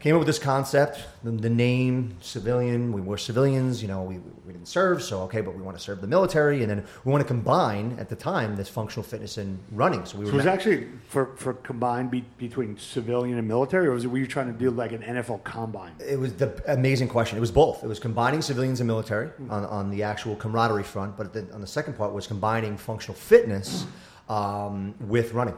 Came 0.00 0.14
up 0.14 0.20
with 0.20 0.26
this 0.26 0.38
concept, 0.38 1.00
the, 1.24 1.30
the, 1.30 1.50
name 1.50 2.16
civilian. 2.20 2.92
We 2.92 3.00
were 3.00 3.18
civilians, 3.18 3.82
you 3.82 3.88
know, 3.88 4.02
we, 4.02 4.18
we 4.46 4.52
didn't 4.52 4.68
serve, 4.68 5.02
so 5.02 5.22
okay, 5.22 5.40
but 5.40 5.56
we 5.56 5.62
want 5.62 5.76
to 5.76 5.82
serve 5.82 6.00
the 6.00 6.06
military, 6.06 6.62
and 6.62 6.70
then 6.70 6.84
we 7.04 7.10
want 7.10 7.22
to 7.22 7.26
combine 7.26 7.96
at 7.98 8.08
the 8.08 8.14
time 8.14 8.54
this 8.54 8.68
functional 8.68 9.02
fitness 9.02 9.38
and 9.38 9.58
running. 9.72 10.04
So 10.04 10.18
we 10.18 10.24
were. 10.24 10.30
So 10.30 10.34
it 10.34 10.36
was 10.38 10.46
actually 10.46 10.86
for 11.08 11.34
for 11.36 11.54
combined 11.54 12.10
be, 12.10 12.24
between 12.38 12.78
civilian 12.78 13.38
and 13.38 13.48
military, 13.48 13.88
or 13.88 13.92
was 13.92 14.04
it 14.04 14.08
were 14.08 14.18
you 14.18 14.26
trying 14.26 14.52
to 14.52 14.58
do 14.58 14.70
like 14.70 14.92
an 14.92 15.02
NFL 15.02 15.42
combine? 15.44 15.92
It 15.98 16.18
was 16.18 16.34
the 16.34 16.62
amazing 16.72 17.08
question. 17.08 17.36
It 17.36 17.40
was 17.40 17.50
both. 17.50 17.82
It 17.82 17.88
was 17.88 17.98
combining 17.98 18.42
civilians 18.42 18.80
and 18.80 18.86
military 18.86 19.30
on, 19.48 19.64
on 19.64 19.90
the 19.90 20.02
actual 20.02 20.36
camaraderie 20.36 20.84
front, 20.84 21.16
but 21.16 21.32
the, 21.32 21.52
on 21.52 21.60
the 21.60 21.66
second 21.66 21.94
part 21.94 22.12
was 22.12 22.26
combining 22.26 22.76
functional 22.76 23.16
fitness 23.16 23.86
um, 24.28 24.94
with 25.00 25.32
running. 25.32 25.56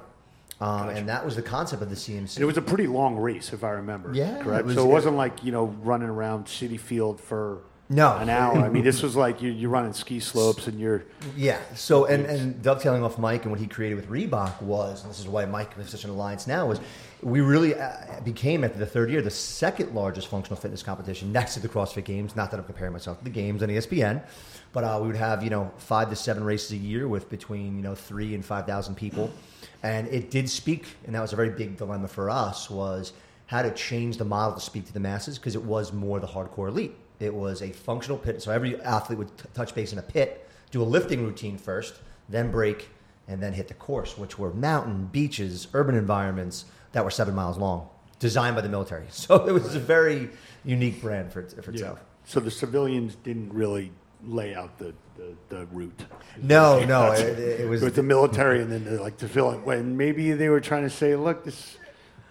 Um, 0.60 0.86
gotcha. 0.86 0.98
And 0.98 1.08
that 1.08 1.24
was 1.24 1.36
the 1.36 1.42
concept 1.42 1.82
of 1.82 1.88
the 1.88 1.96
CMC. 1.96 2.36
And 2.36 2.42
it 2.42 2.44
was 2.44 2.58
a 2.58 2.62
pretty 2.62 2.86
long 2.86 3.16
race, 3.16 3.52
if 3.52 3.64
I 3.64 3.70
remember. 3.70 4.12
Yeah, 4.12 4.42
correct. 4.42 4.60
It 4.60 4.66
was, 4.66 4.74
so 4.76 4.84
it 4.84 4.92
wasn't 4.92 5.16
like 5.16 5.42
you 5.42 5.52
know 5.52 5.66
running 5.82 6.08
around 6.08 6.46
Citi 6.46 6.78
Field 6.78 7.20
for 7.20 7.62
no 7.88 8.16
an 8.16 8.28
hour. 8.28 8.58
I 8.58 8.68
mean, 8.68 8.84
this 8.84 9.02
was 9.06 9.16
like 9.16 9.40
you, 9.40 9.50
you're 9.50 9.70
running 9.70 9.94
ski 9.94 10.20
slopes 10.20 10.66
and 10.66 10.78
you're 10.78 11.04
yeah. 11.36 11.58
So 11.74 12.04
and 12.04 12.26
and 12.26 12.62
dovetailing 12.62 13.02
off 13.02 13.18
Mike 13.18 13.42
and 13.42 13.50
what 13.50 13.60
he 13.60 13.66
created 13.66 13.94
with 13.96 14.08
Reebok 14.08 14.60
was, 14.60 15.02
and 15.02 15.10
this 15.10 15.18
is 15.18 15.28
why 15.28 15.46
Mike 15.46 15.72
is 15.78 15.88
such 15.90 16.04
an 16.04 16.10
alliance 16.10 16.46
now 16.46 16.66
was. 16.66 16.80
We 17.22 17.40
really 17.40 17.74
uh, 17.74 18.20
became 18.24 18.64
after 18.64 18.78
the 18.78 18.86
third 18.86 19.10
year 19.10 19.20
the 19.20 19.30
second 19.30 19.94
largest 19.94 20.28
functional 20.28 20.58
fitness 20.58 20.82
competition 20.82 21.32
next 21.32 21.54
to 21.54 21.60
the 21.60 21.68
CrossFit 21.68 22.04
Games. 22.04 22.34
Not 22.34 22.50
that 22.50 22.58
I'm 22.58 22.64
comparing 22.64 22.92
myself 22.92 23.18
to 23.18 23.24
the 23.24 23.30
games 23.30 23.62
on 23.62 23.68
ESPN, 23.68 24.22
but 24.72 24.84
uh, 24.84 24.98
we 25.02 25.08
would 25.08 25.16
have 25.16 25.44
you 25.44 25.50
know 25.50 25.70
five 25.76 26.08
to 26.10 26.16
seven 26.16 26.44
races 26.44 26.72
a 26.72 26.76
year 26.76 27.06
with 27.08 27.28
between 27.28 27.76
you 27.76 27.82
know 27.82 27.94
three 27.94 28.34
and 28.34 28.44
five 28.44 28.66
thousand 28.66 28.94
people 28.94 29.30
and 29.82 30.08
it 30.08 30.30
did 30.30 30.48
speak, 30.48 30.84
and 31.06 31.14
that 31.14 31.20
was 31.20 31.32
a 31.32 31.36
very 31.36 31.50
big 31.50 31.76
dilemma 31.76 32.08
for 32.08 32.28
us, 32.28 32.68
was 32.68 33.12
how 33.46 33.62
to 33.62 33.70
change 33.72 34.18
the 34.18 34.24
model 34.24 34.54
to 34.54 34.60
speak 34.60 34.86
to 34.86 34.92
the 34.92 35.00
masses 35.00 35.38
because 35.38 35.54
it 35.54 35.62
was 35.62 35.92
more 35.92 36.20
the 36.20 36.26
hardcore 36.26 36.68
elite. 36.68 36.94
It 37.18 37.34
was 37.34 37.62
a 37.62 37.70
functional 37.70 38.18
pit. 38.18 38.42
So 38.42 38.52
every 38.52 38.80
athlete 38.82 39.18
would 39.18 39.36
t- 39.36 39.44
touch 39.54 39.74
base 39.74 39.92
in 39.92 39.98
a 39.98 40.02
pit, 40.02 40.48
do 40.70 40.82
a 40.82 40.84
lifting 40.84 41.24
routine 41.24 41.58
first, 41.58 41.94
then 42.28 42.50
break, 42.50 42.88
and 43.26 43.42
then 43.42 43.52
hit 43.52 43.68
the 43.68 43.74
course, 43.74 44.16
which 44.16 44.38
were 44.38 44.52
mountain, 44.52 45.06
beaches, 45.06 45.68
urban 45.74 45.94
environments 45.94 46.66
that 46.92 47.04
were 47.04 47.10
seven 47.10 47.34
miles 47.34 47.58
long, 47.58 47.88
designed 48.18 48.56
by 48.56 48.62
the 48.62 48.68
military. 48.68 49.06
So 49.10 49.46
it 49.46 49.52
was 49.52 49.74
a 49.74 49.80
very 49.80 50.30
unique 50.64 51.00
brand 51.00 51.32
for, 51.32 51.42
for 51.62 51.70
itself. 51.70 52.00
So 52.24 52.40
the 52.40 52.50
civilians 52.50 53.16
didn't 53.16 53.52
really 53.52 53.92
lay 54.24 54.54
out 54.54 54.78
the, 54.78 54.92
the, 55.16 55.34
the 55.48 55.66
route. 55.66 56.04
No, 56.42 56.80
no, 56.84 57.10
That's- 57.10 57.20
it, 57.20 57.60
it 57.62 57.68
was 57.68 57.82
with 57.82 57.94
the 57.96 58.02
military 58.02 58.60
and 58.60 58.70
then 58.70 58.84
the, 58.84 59.00
like 59.02 59.16
the 59.18 59.28
civilian. 59.28 59.64
When 59.64 59.96
maybe 59.96 60.32
they 60.32 60.48
were 60.48 60.60
trying 60.60 60.82
to 60.82 60.90
say, 60.90 61.16
look, 61.16 61.44
this 61.44 61.76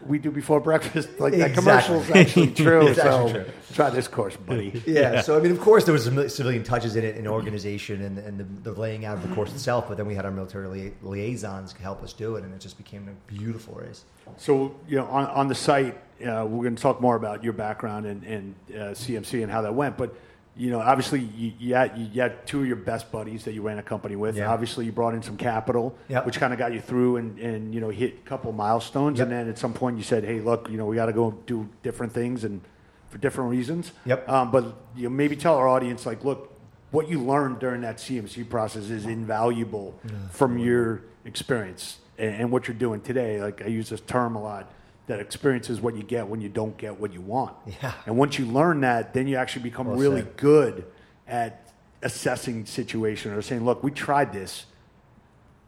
we 0.06 0.18
do 0.20 0.32
before 0.32 0.60
breakfast. 0.60 1.20
Like 1.20 1.34
that 1.34 1.51
Exactly. 1.51 1.56
commercial 1.63 2.01
is 2.01 2.10
actually 2.12 2.51
true. 2.65 2.88
It's 2.88 3.01
so 3.01 3.27
actually 3.27 3.44
true. 3.44 3.53
try 3.74 3.89
this 3.89 4.08
course, 4.08 4.36
buddy. 4.38 4.82
Yeah, 4.88 5.22
so 5.22 5.38
I 5.38 5.41
mean, 5.41 5.51
of 5.51 5.60
course, 5.60 5.84
there 5.86 5.94
was 5.94 6.06
some 6.06 6.29
civilian 6.29 6.63
touches 6.63 6.96
in 6.96 7.03
it, 7.03 7.18
in 7.18 7.27
organization 7.27 8.01
and, 8.01 8.18
and 8.18 8.39
the, 8.39 8.72
the 8.72 8.79
laying 8.79 9.06
out 9.06 9.18
of 9.18 9.27
the 9.27 9.34
course 9.36 9.51
itself. 9.53 9.88
But 9.88 9.98
then 9.98 10.08
we 10.08 10.15
had 10.15 10.25
our 10.25 10.32
military 10.32 10.68
lia- 10.68 10.91
liaisons 11.01 11.74
help 11.74 12.01
us 12.03 12.13
do 12.13 12.36
it, 12.38 12.44
and 12.44 12.53
it 12.53 12.60
just 12.62 12.77
became 12.77 13.08
a 13.10 13.32
beautiful 13.32 13.75
race. 13.75 14.06
So 14.38 14.75
you 14.88 14.98
know, 14.98 15.06
on, 15.06 15.25
on 15.27 15.48
the 15.48 15.56
site, 15.56 15.96
uh, 16.22 16.46
we're 16.48 16.63
going 16.63 16.75
to 16.75 16.82
talk 16.82 17.01
more 17.01 17.15
about 17.15 17.44
your 17.44 17.53
background 17.53 18.06
and, 18.06 18.24
and 18.24 18.56
uh, 18.72 18.75
CMC 18.94 19.44
and 19.44 19.51
how 19.51 19.62
that 19.63 19.74
went. 19.74 19.98
But 19.98 20.13
you 20.60 20.72
know, 20.72 20.82
obviously, 20.82 21.22
you, 21.22 21.54
you, 21.58 21.74
had, 21.74 21.98
you 21.98 22.22
had 22.22 22.46
two 22.46 22.60
of 22.60 22.68
your 22.68 22.75
best 22.75 23.13
buddies 23.13 23.46
that 23.46 23.54
you 23.54 23.62
ran 23.62 23.80
a 23.80 23.82
company 23.84 24.18
with. 24.18 24.36
Yeah. 24.36 24.51
Obviously, 24.51 24.86
you 24.86 24.92
brought 24.92 25.13
in 25.13 25.24
some 25.24 25.38
capital, 25.38 25.98
Yep. 26.10 26.25
which 26.25 26.38
kind 26.38 26.51
of 26.51 26.60
got 26.60 26.74
you 26.74 26.82
through 26.82 27.16
and, 27.16 27.39
and 27.39 27.74
you 27.74 27.80
know 27.80 27.88
hit 27.88 28.16
a 28.25 28.28
couple 28.28 28.51
milestones. 28.51 29.20
Yep. 29.20 29.28
And 29.28 29.32
then 29.38 29.50
at 29.50 29.58
some 29.58 29.74
point, 29.74 29.96
you 29.98 30.04
said, 30.04 30.25
"Hey, 30.25 30.42
look, 30.42 30.70
you 30.70 30.78
know, 30.78 30.86
we 30.86 30.98
got 30.98 31.06
to 31.06 31.13
go 31.13 31.32
do 31.46 31.70
different 31.82 32.12
things 32.12 32.44
and 32.44 32.60
for 33.08 33.20
different 33.20 33.51
reasons." 33.51 33.94
Yep. 34.06 34.28
Um, 34.28 34.51
but 34.51 34.75
you 34.98 35.04
know, 35.04 35.10
maybe 35.12 35.38
tell 35.38 35.56
our 35.56 35.68
audience, 35.70 36.06
like, 36.06 36.25
look, 36.25 36.54
what 36.92 37.08
you 37.08 37.22
learned 37.22 37.60
during 37.60 37.80
that 37.82 37.96
CMC 37.98 38.50
process 38.50 38.89
is 38.89 39.06
invaluable 39.06 39.98
from 40.32 40.58
your 40.58 41.04
experience 41.24 42.00
and, 42.18 42.36
and 42.36 42.51
what 42.51 42.68
you're 42.68 42.75
doing 42.78 43.00
today. 43.00 43.42
Like 43.42 43.62
I 43.62 43.68
use 43.68 43.89
this 43.89 44.01
term 44.01 44.36
a 44.36 44.42
lot. 44.44 44.70
That 45.10 45.20
experience 45.20 45.72
is 45.72 45.82
what 45.82 45.96
you 45.96 46.04
get 46.04 46.28
when 46.28 46.39
you 46.39 46.50
don't 46.50 46.78
get 46.78 47.00
what 47.00 47.13
you 47.13 47.20
want. 47.22 47.56
Yeah. 47.82 47.94
And 48.06 48.16
once 48.16 48.38
you 48.38 48.46
learn 48.46 48.82
that, 48.82 49.12
then 49.16 49.28
you 49.28 49.38
actually 49.38 49.63
become 49.63 49.88
Well 49.88 49.98
really 49.98 50.22
said. 50.22 50.38
good 50.38 50.86
at 51.28 51.74
assessing 52.04 52.68
situation 52.68 53.32
or 53.34 53.42
saying, 53.42 53.66
look, 53.66 53.84
we 53.84 53.89
tried 53.89 54.32
this. 54.32 54.68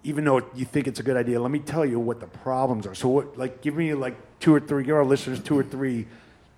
Even 0.03 0.25
though 0.25 0.45
you 0.55 0.65
think 0.65 0.85
it's 0.87 0.99
a 0.99 1.03
good 1.03 1.17
idea, 1.17 1.41
let 1.41 1.49
me 1.49 1.57
tell 1.57 1.83
you 1.83 1.99
what 1.99 2.19
the 2.19 2.27
problems 2.27 2.85
are. 2.85 2.93
So, 2.93 3.09
what, 3.09 3.35
like, 3.35 3.61
give 3.61 3.75
me 3.75 3.95
like 3.95 4.15
two 4.39 4.53
or 4.53 4.59
three, 4.59 4.83
give 4.83 4.95
our 4.95 5.05
listeners 5.05 5.39
two 5.41 5.57
or 5.57 5.63
three, 5.63 6.05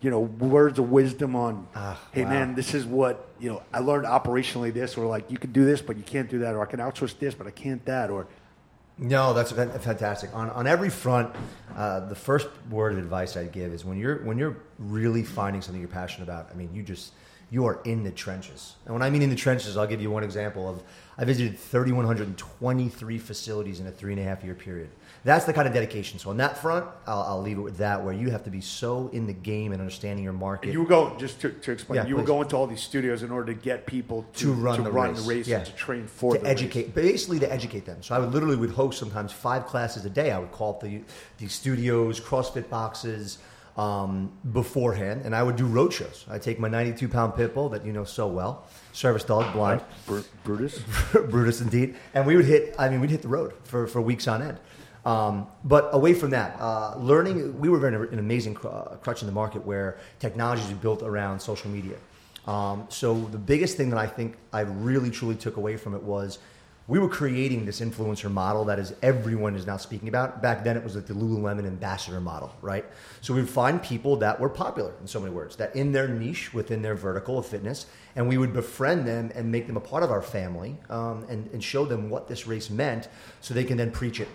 you 0.01 0.09
know, 0.09 0.19
words 0.19 0.77
of 0.77 0.91
wisdom 0.91 1.37
on, 1.37 1.65
Ah, 1.75 1.97
hey 2.11 2.25
wow. 2.25 2.29
man, 2.31 2.55
this 2.55 2.73
is 2.73 2.85
what 2.85 3.29
you 3.39 3.49
know. 3.49 3.61
I 3.73 3.79
learned 3.79 4.05
operationally 4.07 4.73
this, 4.73 4.97
or 4.97 5.05
like 5.07 5.31
you 5.31 5.37
can 5.37 5.53
do 5.53 5.63
this, 5.63 5.81
but 5.81 5.95
you 5.95 6.03
can't 6.03 6.29
do 6.29 6.39
that, 6.39 6.53
or 6.53 6.61
I 6.61 6.65
can 6.65 6.79
outsource 6.81 7.17
this, 7.17 7.33
but 7.33 7.47
I 7.47 7.51
can't 7.51 7.83
that, 7.85 8.09
or 8.09 8.27
No, 8.97 9.33
that's 9.33 9.51
fantastic. 9.51 10.33
On 10.35 10.49
on 10.51 10.67
every 10.67 10.89
front, 10.89 11.35
uh, 11.75 12.01
the 12.01 12.15
first 12.15 12.47
word 12.69 12.93
of 12.93 12.99
advice 12.99 13.35
I'd 13.35 13.51
give 13.51 13.73
is 13.73 13.83
when 13.83 13.97
you're 13.97 14.23
when 14.23 14.37
you're 14.37 14.57
really 14.77 15.23
finding 15.23 15.61
something 15.61 15.81
you're 15.81 15.89
passionate 15.89 16.25
about. 16.25 16.49
I 16.51 16.55
mean, 16.55 16.69
you 16.73 16.83
just 16.83 17.13
you 17.49 17.65
are 17.65 17.79
in 17.85 18.03
the 18.03 18.11
trenches. 18.11 18.75
And 18.85 18.93
when 18.93 19.03
I 19.03 19.09
mean 19.09 19.21
in 19.21 19.29
the 19.29 19.35
trenches, 19.35 19.77
I'll 19.77 19.87
give 19.87 20.01
you 20.01 20.11
one 20.11 20.23
example 20.23 20.69
of 20.69 20.83
I 21.17 21.25
visited 21.25 21.57
3,123 21.57 23.17
facilities 23.19 23.79
in 23.79 23.87
a 23.87 23.91
three 23.91 24.13
and 24.13 24.21
a 24.21 24.23
half 24.23 24.43
year 24.43 24.55
period. 24.55 24.89
That's 25.25 25.45
the 25.45 25.53
kind 25.53 25.67
of 25.67 25.73
dedication. 25.73 26.19
So 26.19 26.31
on 26.31 26.37
that 26.37 26.57
front, 26.57 26.85
I'll, 27.07 27.21
I'll 27.21 27.41
leave 27.41 27.57
it 27.57 27.61
with 27.61 27.77
that, 27.77 28.03
where 28.03 28.13
you 28.13 28.29
have 28.31 28.43
to 28.43 28.49
be 28.49 28.59
so 28.59 29.09
in 29.13 29.25
the 29.25 29.33
game 29.33 29.71
and 29.71 29.79
understanding 29.79 30.23
your 30.23 30.33
market. 30.33 30.65
And 30.65 30.73
you 30.73 30.81
were 30.81 30.87
going 30.87 31.17
just 31.17 31.39
to, 31.41 31.49
to 31.49 31.71
explain. 31.71 31.97
Yeah, 31.97 32.07
you 32.07 32.15
were 32.15 32.23
please. 32.23 32.27
going 32.27 32.47
to 32.49 32.57
all 32.57 32.67
these 32.67 32.81
studios 32.81 33.23
in 33.23 33.31
order 33.31 33.53
to 33.53 33.59
get 33.59 33.85
people 33.85 34.25
to, 34.33 34.45
to 34.45 34.53
run, 34.53 34.83
the, 34.83 34.91
race. 34.91 35.21
the 35.21 35.29
race 35.29 35.47
yeah. 35.47 35.63
to 35.63 35.71
train 35.75 36.07
for 36.07 36.35
to 36.35 36.45
educate, 36.45 36.87
race. 36.87 37.05
basically 37.05 37.39
to 37.39 37.51
educate 37.51 37.85
them. 37.85 38.03
So 38.03 38.15
I 38.15 38.19
would 38.19 38.33
literally 38.33 38.57
would 38.57 38.71
host 38.71 38.99
sometimes 38.99 39.31
five 39.31 39.65
classes 39.65 40.03
a 40.03 40.09
day. 40.09 40.31
I 40.31 40.39
would 40.39 40.51
call 40.51 40.71
up 40.71 40.81
the 40.81 41.01
the 41.37 41.47
studios, 41.47 42.19
CrossFit 42.19 42.69
boxes 42.69 43.37
um, 43.77 44.31
beforehand, 44.51 45.21
and 45.25 45.35
I 45.35 45.41
would 45.41 45.55
do 45.55 45.65
road 45.65 45.93
shows. 45.93 46.25
I 46.29 46.37
take 46.37 46.59
my 46.59 46.67
92 46.67 47.07
pound 47.07 47.35
pit 47.35 47.53
bull 47.53 47.69
that 47.69 47.85
you 47.85 47.93
know 47.93 48.03
so 48.03 48.27
well, 48.27 48.67
service 48.91 49.23
dog, 49.23 49.53
blind. 49.53 49.81
Br- 50.05 50.19
Brutus. 50.43 50.79
Brutus 51.11 51.61
indeed. 51.61 51.95
And 52.13 52.25
we 52.27 52.35
would 52.35 52.45
hit, 52.45 52.75
I 52.77 52.89
mean, 52.89 53.01
we'd 53.01 53.09
hit 53.09 53.21
the 53.21 53.27
road 53.27 53.53
for, 53.63 53.87
for 53.87 54.01
weeks 54.01 54.27
on 54.27 54.41
end. 54.41 54.59
Um, 55.05 55.47
but 55.63 55.89
away 55.91 56.13
from 56.13 56.29
that, 56.29 56.55
uh, 56.59 56.95
learning, 56.97 57.59
we 57.59 57.69
were 57.69 57.85
in 57.87 57.93
an 57.93 58.19
amazing 58.19 58.57
uh, 58.57 58.95
crutch 59.01 59.21
in 59.21 59.27
the 59.27 59.33
market 59.33 59.65
where 59.65 59.97
technology 60.19 60.63
is 60.63 60.71
built 60.71 61.03
around 61.03 61.39
social 61.41 61.69
media. 61.69 61.97
Um, 62.47 62.85
so 62.89 63.13
the 63.13 63.37
biggest 63.37 63.77
thing 63.77 63.89
that 63.89 63.99
I 63.99 64.07
think 64.07 64.37
I 64.51 64.61
really 64.61 65.09
truly 65.09 65.35
took 65.35 65.57
away 65.57 65.77
from 65.77 65.93
it 65.93 66.03
was 66.03 66.39
we 66.87 66.99
were 66.99 67.07
creating 67.07 67.65
this 67.65 67.79
influencer 67.79 68.29
model 68.29 68.65
that 68.65 68.77
is 68.77 68.93
everyone 69.01 69.55
is 69.55 69.65
now 69.65 69.77
speaking 69.77 70.09
about. 70.09 70.41
Back 70.41 70.65
then, 70.65 70.75
it 70.75 70.83
was 70.83 70.95
like 70.95 71.05
the 71.05 71.13
Lululemon 71.13 71.65
ambassador 71.65 72.19
model, 72.19 72.53
right? 72.61 72.83
So 73.21 73.33
we 73.33 73.39
would 73.39 73.49
find 73.49 73.81
people 73.81 74.17
that 74.17 74.37
were 74.37 74.49
popular 74.49 74.93
in 74.99 75.07
so 75.07 75.21
many 75.21 75.33
words, 75.33 75.55
that 75.57 75.73
in 75.77 75.93
their 75.93 76.09
niche 76.09 76.53
within 76.53 76.81
their 76.81 76.95
vertical 76.95 77.39
of 77.39 77.45
fitness, 77.45 77.85
and 78.17 78.27
we 78.27 78.37
would 78.37 78.51
befriend 78.51 79.07
them 79.07 79.31
and 79.33 79.49
make 79.49 79.67
them 79.67 79.77
a 79.77 79.81
part 79.81 80.03
of 80.03 80.11
our 80.11 80.21
family, 80.21 80.75
um, 80.89 81.25
and, 81.29 81.49
and 81.53 81.63
show 81.63 81.85
them 81.85 82.09
what 82.09 82.27
this 82.27 82.47
race 82.47 82.69
meant, 82.69 83.07
so 83.39 83.53
they 83.53 83.63
can 83.63 83.77
then 83.77 83.91
preach 83.91 84.19
it 84.19 84.27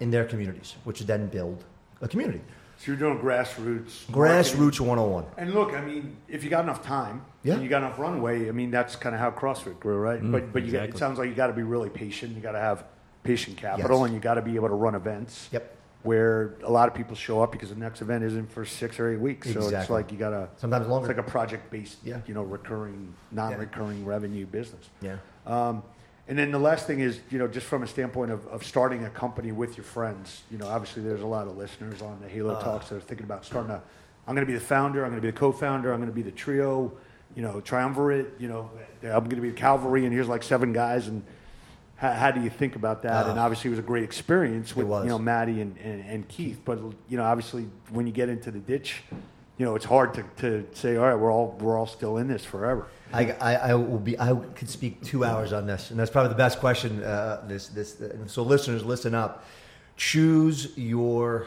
in 0.00 0.10
their 0.10 0.24
communities, 0.24 0.74
which 0.84 1.00
then 1.00 1.28
build 1.28 1.64
a 2.00 2.08
community. 2.08 2.40
So 2.78 2.92
you're 2.92 2.96
doing 2.96 3.18
grassroots. 3.18 4.06
Grassroots 4.06 4.10
marketing. 4.10 4.60
Grassroots 4.60 4.80
101. 4.80 5.24
And 5.36 5.52
look, 5.52 5.74
I 5.74 5.82
mean, 5.82 6.16
if 6.28 6.42
you 6.42 6.48
got 6.48 6.64
enough 6.64 6.82
time, 6.82 7.22
Yeah. 7.42 7.54
and 7.54 7.62
you 7.62 7.68
got 7.68 7.82
enough 7.82 7.98
runway, 7.98 8.48
I 8.48 8.52
mean, 8.52 8.70
that's 8.70 8.96
kind 8.96 9.14
of 9.14 9.20
how 9.20 9.30
CrossFit 9.30 9.78
grew, 9.78 9.98
right? 9.98 10.18
but 10.32 10.52
but 10.52 10.64
you 10.64 10.72
got, 10.72 10.84
it 10.88 10.96
sounds 10.96 11.18
like 11.18 11.28
you 11.28 11.34
got 11.34 11.48
to 11.48 11.52
be 11.52 11.62
really 11.62 11.90
patient. 11.90 12.34
You 12.34 12.40
got 12.40 12.52
to 12.52 12.58
have 12.60 12.84
patient 13.22 13.58
capital, 13.58 13.98
Yes. 13.98 14.06
and 14.06 14.14
you 14.14 14.20
got 14.20 14.34
to 14.34 14.42
be 14.42 14.54
able 14.54 14.68
to 14.68 14.74
run 14.74 14.94
events. 14.94 15.50
Yep. 15.52 15.76
Where 16.02 16.54
a 16.64 16.70
lot 16.72 16.88
of 16.88 16.94
people 16.94 17.14
show 17.14 17.42
up 17.42 17.52
because 17.52 17.68
the 17.68 17.74
next 17.74 18.00
event 18.00 18.24
isn't 18.24 18.50
for 18.50 18.64
six 18.64 18.98
or 18.98 19.12
eight 19.12 19.20
weeks, 19.20 19.52
so 19.52 19.68
it's 19.68 19.90
like 19.90 20.10
you 20.10 20.16
got 20.16 20.30
to 20.30 20.48
Sometimes 20.56 20.86
longer. 20.86 21.10
It's 21.10 21.18
like 21.18 21.26
a 21.26 21.30
project-based, 21.30 21.98
Yeah. 22.02 22.20
you 22.26 22.32
know, 22.32 22.42
recurring, 22.42 23.12
non-recurring 23.30 24.06
revenue 24.06 24.46
business. 24.46 24.88
Yeah. 25.02 25.16
Um, 25.46 25.82
and 26.30 26.38
then 26.38 26.52
the 26.52 26.60
last 26.60 26.86
thing 26.86 27.00
is, 27.00 27.18
you 27.28 27.38
know, 27.40 27.48
just 27.48 27.66
from 27.66 27.82
a 27.82 27.86
standpoint 27.88 28.30
of, 28.30 28.46
of 28.46 28.64
starting 28.64 29.04
a 29.04 29.10
company 29.10 29.50
with 29.50 29.76
your 29.76 29.84
friends, 29.84 30.42
you 30.48 30.58
know, 30.58 30.68
obviously 30.68 31.02
there's 31.02 31.22
a 31.22 31.26
lot 31.26 31.48
of 31.48 31.56
listeners 31.58 32.00
on 32.00 32.20
the 32.22 32.28
Halo 32.28 32.54
Uh. 32.54 32.62
Talks 32.62 32.88
that 32.88 32.96
are 32.96 33.00
thinking 33.00 33.24
about 33.24 33.44
starting 33.44 33.72
a, 33.72 33.82
I'm 34.28 34.36
going 34.36 34.46
to 34.46 34.50
be 34.52 34.56
the 34.56 34.64
founder, 34.64 35.04
I'm 35.04 35.10
going 35.10 35.20
to 35.20 35.26
be 35.26 35.32
the 35.32 35.36
co-founder, 35.36 35.92
I'm 35.92 35.98
going 35.98 36.08
to 36.08 36.14
be 36.14 36.22
the 36.22 36.30
trio, 36.30 36.92
you 37.34 37.42
know, 37.42 37.60
triumvirate, 37.60 38.28
you 38.38 38.48
know, 38.48 38.70
I'm 39.02 39.24
going 39.24 39.30
to 39.30 39.40
be 39.42 39.50
the 39.50 39.56
cavalry, 39.56 40.04
and 40.04 40.14
here's 40.14 40.28
like 40.28 40.44
seven 40.44 40.72
guys, 40.72 41.08
and 41.08 41.24
how, 41.96 42.12
how 42.12 42.30
do 42.30 42.40
you 42.40 42.50
think 42.50 42.76
about 42.76 43.02
that? 43.02 43.26
and 43.26 43.36
Uh. 43.38 43.42
obviously 43.42 43.68
it 43.68 43.72
was 43.72 43.80
a 43.80 43.82
great 43.82 44.04
experience 44.04 44.76
with, 44.76 44.86
you 44.86 45.08
know, 45.08 45.18
Maddie 45.18 45.60
and, 45.60 45.76
and, 45.78 46.04
and 46.06 46.28
Keith, 46.28 46.60
but, 46.64 46.78
you 47.08 47.16
know, 47.16 47.24
obviously 47.24 47.66
when 47.90 48.06
you 48.06 48.12
get 48.12 48.28
into 48.28 48.52
the 48.52 48.60
ditch, 48.60 49.02
you 49.60 49.66
know, 49.66 49.74
it's 49.74 49.84
hard 49.84 50.14
to, 50.14 50.24
to 50.38 50.66
say, 50.72 50.96
all 50.96 51.04
right, 51.04 51.14
we're 51.14 51.30
all, 51.30 51.54
we're 51.60 51.78
all 51.78 51.86
still 51.86 52.16
in 52.16 52.28
this 52.28 52.42
forever. 52.42 52.86
I, 53.12 53.32
I, 53.32 53.54
I 53.56 53.74
will 53.74 53.98
be. 53.98 54.18
I 54.18 54.32
could 54.54 54.70
speak 54.70 55.04
two 55.04 55.22
hours 55.22 55.52
on 55.52 55.66
this, 55.66 55.90
and 55.90 56.00
that's 56.00 56.10
probably 56.10 56.30
the 56.30 56.36
best 56.36 56.60
question. 56.60 57.02
Uh, 57.02 57.44
this, 57.46 57.68
this. 57.68 58.00
So, 58.28 58.42
listeners, 58.42 58.86
listen 58.86 59.14
up. 59.14 59.44
Choose 59.98 60.72
your 60.78 61.46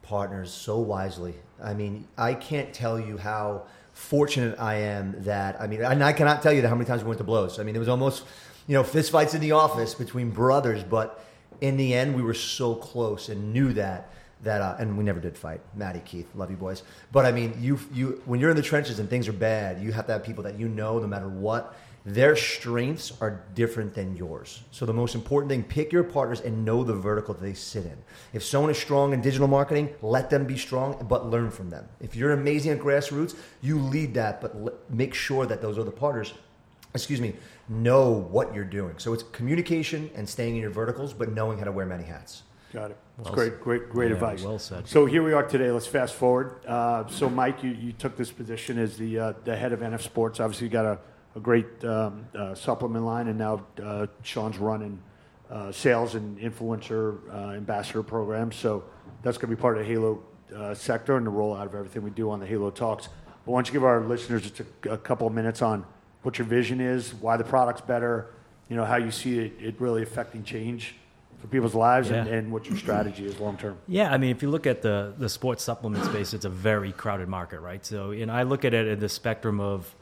partners 0.00 0.50
so 0.50 0.78
wisely. 0.78 1.34
I 1.62 1.74
mean, 1.74 2.08
I 2.16 2.32
can't 2.32 2.72
tell 2.72 2.98
you 2.98 3.18
how 3.18 3.64
fortunate 3.92 4.58
I 4.58 4.76
am 4.76 5.14
that. 5.24 5.60
I 5.60 5.66
mean, 5.66 5.82
and 5.82 6.02
I 6.02 6.14
cannot 6.14 6.42
tell 6.42 6.54
you 6.54 6.66
how 6.66 6.74
many 6.74 6.86
times 6.86 7.02
we 7.02 7.08
went 7.08 7.18
to 7.18 7.24
blows. 7.24 7.58
I 7.58 7.64
mean, 7.64 7.76
it 7.76 7.80
was 7.80 7.88
almost, 7.88 8.24
you 8.66 8.72
know, 8.72 8.82
fistfights 8.82 9.34
in 9.34 9.42
the 9.42 9.52
office 9.52 9.92
between 9.92 10.30
brothers, 10.30 10.82
but 10.84 11.22
in 11.60 11.76
the 11.76 11.92
end, 11.92 12.16
we 12.16 12.22
were 12.22 12.32
so 12.32 12.74
close 12.74 13.28
and 13.28 13.52
knew 13.52 13.74
that 13.74 14.10
that 14.42 14.60
uh, 14.60 14.76
and 14.78 14.96
we 14.96 15.04
never 15.04 15.20
did 15.20 15.36
fight. 15.36 15.60
Maddie, 15.74 16.02
Keith, 16.04 16.28
love 16.34 16.50
you 16.50 16.56
boys. 16.56 16.82
But 17.12 17.26
I 17.26 17.32
mean, 17.32 17.54
you 17.58 17.78
you 17.92 18.22
when 18.24 18.40
you're 18.40 18.50
in 18.50 18.56
the 18.56 18.62
trenches 18.62 18.98
and 18.98 19.08
things 19.08 19.28
are 19.28 19.32
bad, 19.32 19.80
you 19.80 19.92
have 19.92 20.06
to 20.06 20.12
have 20.12 20.22
people 20.22 20.44
that 20.44 20.58
you 20.58 20.68
know, 20.68 20.98
no 20.98 21.06
matter 21.06 21.28
what, 21.28 21.76
their 22.04 22.34
strengths 22.34 23.12
are 23.20 23.44
different 23.54 23.94
than 23.94 24.16
yours. 24.16 24.62
So 24.72 24.84
the 24.84 24.92
most 24.92 25.14
important 25.14 25.50
thing, 25.50 25.62
pick 25.62 25.92
your 25.92 26.02
partners 26.02 26.40
and 26.40 26.64
know 26.64 26.82
the 26.82 26.94
vertical 26.94 27.34
that 27.34 27.42
they 27.42 27.54
sit 27.54 27.84
in. 27.84 27.96
If 28.32 28.42
someone 28.42 28.72
is 28.72 28.78
strong 28.78 29.12
in 29.12 29.20
digital 29.20 29.46
marketing, 29.46 29.90
let 30.02 30.28
them 30.28 30.44
be 30.44 30.58
strong, 30.58 31.06
but 31.08 31.26
learn 31.26 31.50
from 31.50 31.70
them. 31.70 31.88
If 32.00 32.16
you're 32.16 32.32
amazing 32.32 32.72
at 32.72 32.80
grassroots, 32.80 33.36
you 33.60 33.78
lead 33.78 34.14
that, 34.14 34.40
but 34.40 34.56
le- 34.56 34.72
make 34.90 35.14
sure 35.14 35.46
that 35.46 35.62
those 35.62 35.78
other 35.78 35.92
partners 35.92 36.34
excuse 36.94 37.20
me, 37.20 37.34
know 37.68 38.10
what 38.10 38.54
you're 38.54 38.64
doing. 38.64 38.94
So 38.98 39.12
it's 39.12 39.22
communication 39.22 40.10
and 40.14 40.28
staying 40.28 40.56
in 40.56 40.60
your 40.60 40.70
verticals, 40.70 41.12
but 41.14 41.32
knowing 41.32 41.58
how 41.58 41.64
to 41.64 41.72
wear 41.72 41.86
many 41.86 42.04
hats. 42.04 42.42
Got 42.72 42.92
it. 42.92 42.96
That's 43.18 43.28
Well 43.28 43.34
great, 43.34 43.60
great, 43.60 43.90
great 43.90 44.08
yeah, 44.08 44.14
advice. 44.14 44.42
well 44.42 44.58
said. 44.58 44.88
So 44.88 45.04
here 45.04 45.22
we 45.22 45.34
are 45.34 45.42
today. 45.42 45.70
Let's 45.70 45.86
fast 45.86 46.14
forward. 46.14 46.56
Uh, 46.66 47.06
so, 47.06 47.28
Mike, 47.28 47.62
you, 47.62 47.70
you 47.70 47.92
took 47.92 48.16
this 48.16 48.32
position 48.32 48.78
as 48.78 48.96
the 48.96 49.18
uh, 49.18 49.32
the 49.44 49.54
head 49.54 49.72
of 49.72 49.80
NF 49.80 50.00
Sports. 50.00 50.40
Obviously, 50.40 50.68
you 50.68 50.72
got 50.72 50.86
a, 50.86 50.98
a 51.36 51.40
great 51.40 51.84
um, 51.84 52.24
uh, 52.34 52.54
supplement 52.54 53.04
line, 53.04 53.28
and 53.28 53.38
now 53.38 53.66
uh, 53.82 54.06
Sean's 54.22 54.56
running 54.56 54.98
uh, 55.50 55.70
sales 55.70 56.14
and 56.14 56.38
influencer 56.38 57.18
uh, 57.30 57.50
ambassador 57.50 58.02
programs. 58.02 58.56
So 58.56 58.84
that's 59.22 59.36
going 59.36 59.50
to 59.50 59.56
be 59.56 59.60
part 59.60 59.76
of 59.76 59.86
the 59.86 59.92
Halo 59.92 60.22
uh, 60.56 60.72
sector 60.74 61.18
and 61.18 61.26
the 61.26 61.30
rollout 61.30 61.66
of 61.66 61.74
everything 61.74 62.02
we 62.02 62.10
do 62.10 62.30
on 62.30 62.40
the 62.40 62.46
Halo 62.46 62.70
Talks. 62.70 63.08
But 63.44 63.52
why 63.52 63.58
don't 63.58 63.66
you 63.66 63.72
give 63.74 63.84
our 63.84 64.00
listeners 64.00 64.42
just 64.42 64.60
a, 64.86 64.92
a 64.92 64.98
couple 64.98 65.26
of 65.26 65.34
minutes 65.34 65.60
on 65.60 65.84
what 66.22 66.38
your 66.38 66.46
vision 66.46 66.80
is, 66.80 67.12
why 67.12 67.36
the 67.36 67.44
product's 67.44 67.82
better, 67.82 68.30
you 68.70 68.76
know, 68.76 68.84
how 68.86 68.96
you 68.96 69.10
see 69.10 69.40
it, 69.40 69.52
it 69.60 69.74
really 69.78 70.02
affecting 70.02 70.42
change 70.42 70.94
for 71.42 71.48
people's 71.48 71.74
lives, 71.74 72.10
and, 72.10 72.26
Yeah. 72.28 72.34
and 72.36 72.52
what 72.52 72.66
your 72.68 72.78
strategy 72.78 73.26
is 73.26 73.38
long 73.40 73.56
term. 73.58 73.76
Yeah, 73.88 74.10
I 74.12 74.16
mean, 74.16 74.30
if 74.30 74.42
you 74.42 74.48
look 74.50 74.66
at 74.66 74.80
the 74.80 75.12
the 75.18 75.28
sports 75.28 75.62
supplement 75.64 76.04
space, 76.04 76.32
it's 76.32 76.44
a 76.44 76.48
very 76.48 76.92
crowded 76.92 77.28
market, 77.28 77.60
right? 77.60 77.84
So, 77.84 78.12
and 78.12 78.30
I 78.30 78.44
look 78.44 78.64
at 78.64 78.72
it 78.72 78.86
in 78.86 79.00
the 79.00 79.08
spectrum 79.08 79.58
of, 79.60 79.92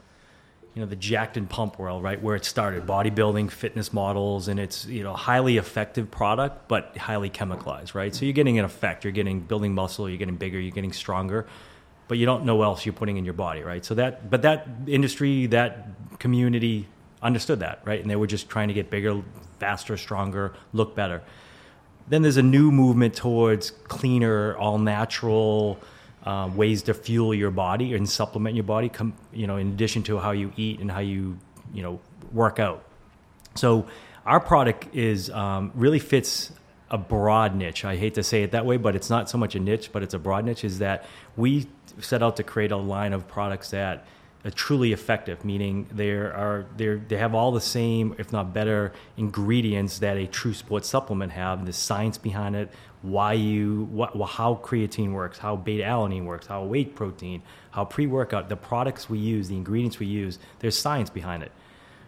you 0.75 0.81
know, 0.81 0.85
the 0.87 0.95
jacked 0.95 1.37
and 1.37 1.49
pump 1.49 1.79
world, 1.79 2.03
right, 2.03 2.21
where 2.21 2.35
it 2.35 2.45
started, 2.45 2.85
bodybuilding, 2.85 3.49
fitness 3.49 3.91
models, 3.91 4.47
and 4.47 4.59
it's 4.59 4.85
you 4.85 5.03
know 5.03 5.13
highly 5.13 5.57
effective 5.57 6.11
product, 6.11 6.67
but 6.67 6.95
highly 6.95 7.29
chemicalized, 7.31 7.95
right? 7.95 8.13
So 8.15 8.23
you're 8.25 8.33
getting 8.41 8.59
an 8.59 8.65
effect, 8.65 9.03
you're 9.03 9.11
getting 9.11 9.39
building 9.41 9.73
muscle, 9.73 10.07
you're 10.07 10.19
getting 10.19 10.35
bigger, 10.37 10.59
you're 10.59 10.71
getting 10.79 10.93
stronger, 10.93 11.47
but 12.07 12.19
you 12.19 12.27
don't 12.27 12.45
know 12.45 12.55
what 12.57 12.65
else 12.65 12.85
you're 12.85 12.93
putting 12.93 13.17
in 13.17 13.25
your 13.25 13.33
body, 13.33 13.63
right? 13.63 13.83
So 13.83 13.95
that, 13.95 14.29
but 14.29 14.43
that 14.43 14.67
industry, 14.85 15.47
that 15.47 15.87
community 16.19 16.87
understood 17.23 17.59
that, 17.61 17.81
right? 17.83 17.99
And 17.99 18.09
they 18.09 18.15
were 18.15 18.27
just 18.27 18.47
trying 18.47 18.67
to 18.67 18.73
get 18.75 18.89
bigger, 18.91 19.23
faster, 19.61 19.95
stronger, 19.97 20.53
look 20.73 20.95
better 20.95 21.21
then 22.11 22.21
there's 22.21 22.37
a 22.37 22.43
new 22.43 22.71
movement 22.71 23.15
towards 23.15 23.71
cleaner, 23.71 24.55
all 24.57 24.77
natural 24.77 25.79
uh, 26.25 26.49
ways 26.53 26.83
to 26.83 26.93
fuel 26.93 27.33
your 27.33 27.51
body 27.51 27.93
and 27.93 28.07
supplement 28.07 28.53
your 28.53 28.65
body. 28.65 28.89
Com- 28.89 29.13
you 29.31 29.47
know, 29.47 29.55
in 29.55 29.69
addition 29.69 30.03
to 30.03 30.19
how 30.19 30.31
you 30.31 30.51
eat 30.57 30.81
and 30.81 30.91
how 30.91 30.99
you 30.99 31.37
you 31.73 31.81
know 31.81 31.99
work 32.33 32.59
out. 32.59 32.83
So 33.55 33.87
our 34.25 34.41
product 34.41 34.93
is 34.93 35.29
um, 35.29 35.71
really 35.73 35.99
fits 35.99 36.51
a 36.89 36.97
broad 36.97 37.55
niche. 37.55 37.85
I 37.85 37.95
hate 37.95 38.15
to 38.15 38.23
say 38.23 38.43
it 38.43 38.51
that 38.51 38.65
way, 38.65 38.75
but 38.75 38.95
it's 38.95 39.09
not 39.09 39.29
so 39.29 39.37
much 39.37 39.55
a 39.55 39.59
niche, 39.59 39.91
but 39.93 40.03
it's 40.03 40.13
a 40.13 40.19
broad 40.19 40.43
niche. 40.43 40.65
Is 40.65 40.79
that 40.79 41.05
we 41.37 41.67
set 42.01 42.21
out 42.21 42.35
to 42.37 42.43
create 42.43 42.71
a 42.71 42.77
line 42.77 43.13
of 43.13 43.25
products 43.29 43.69
that 43.71 44.05
truly 44.49 44.91
effective, 44.91 45.45
meaning 45.45 45.87
they 45.91 46.09
are 46.09 46.65
they 46.75 46.95
they 46.95 47.17
have 47.17 47.35
all 47.35 47.51
the 47.51 47.61
same, 47.61 48.15
if 48.17 48.31
not 48.31 48.53
better, 48.53 48.91
ingredients 49.17 49.99
that 49.99 50.17
a 50.17 50.25
true 50.25 50.53
sports 50.53 50.89
supplement 50.89 51.31
have. 51.33 51.65
The 51.65 51.73
science 51.73 52.17
behind 52.17 52.55
it, 52.55 52.71
why 53.03 53.33
you 53.33 53.87
what 53.91 54.15
how 54.29 54.55
creatine 54.55 55.11
works, 55.13 55.37
how 55.37 55.55
beta 55.55 55.83
alanine 55.83 56.25
works, 56.25 56.47
how 56.47 56.63
whey 56.63 56.85
protein, 56.85 57.43
how 57.71 57.85
pre 57.85 58.07
workout. 58.07 58.49
The 58.49 58.55
products 58.55 59.09
we 59.09 59.19
use, 59.19 59.49
the 59.49 59.57
ingredients 59.57 59.99
we 59.99 60.07
use, 60.07 60.39
there's 60.59 60.77
science 60.77 61.11
behind 61.11 61.43
it. 61.43 61.51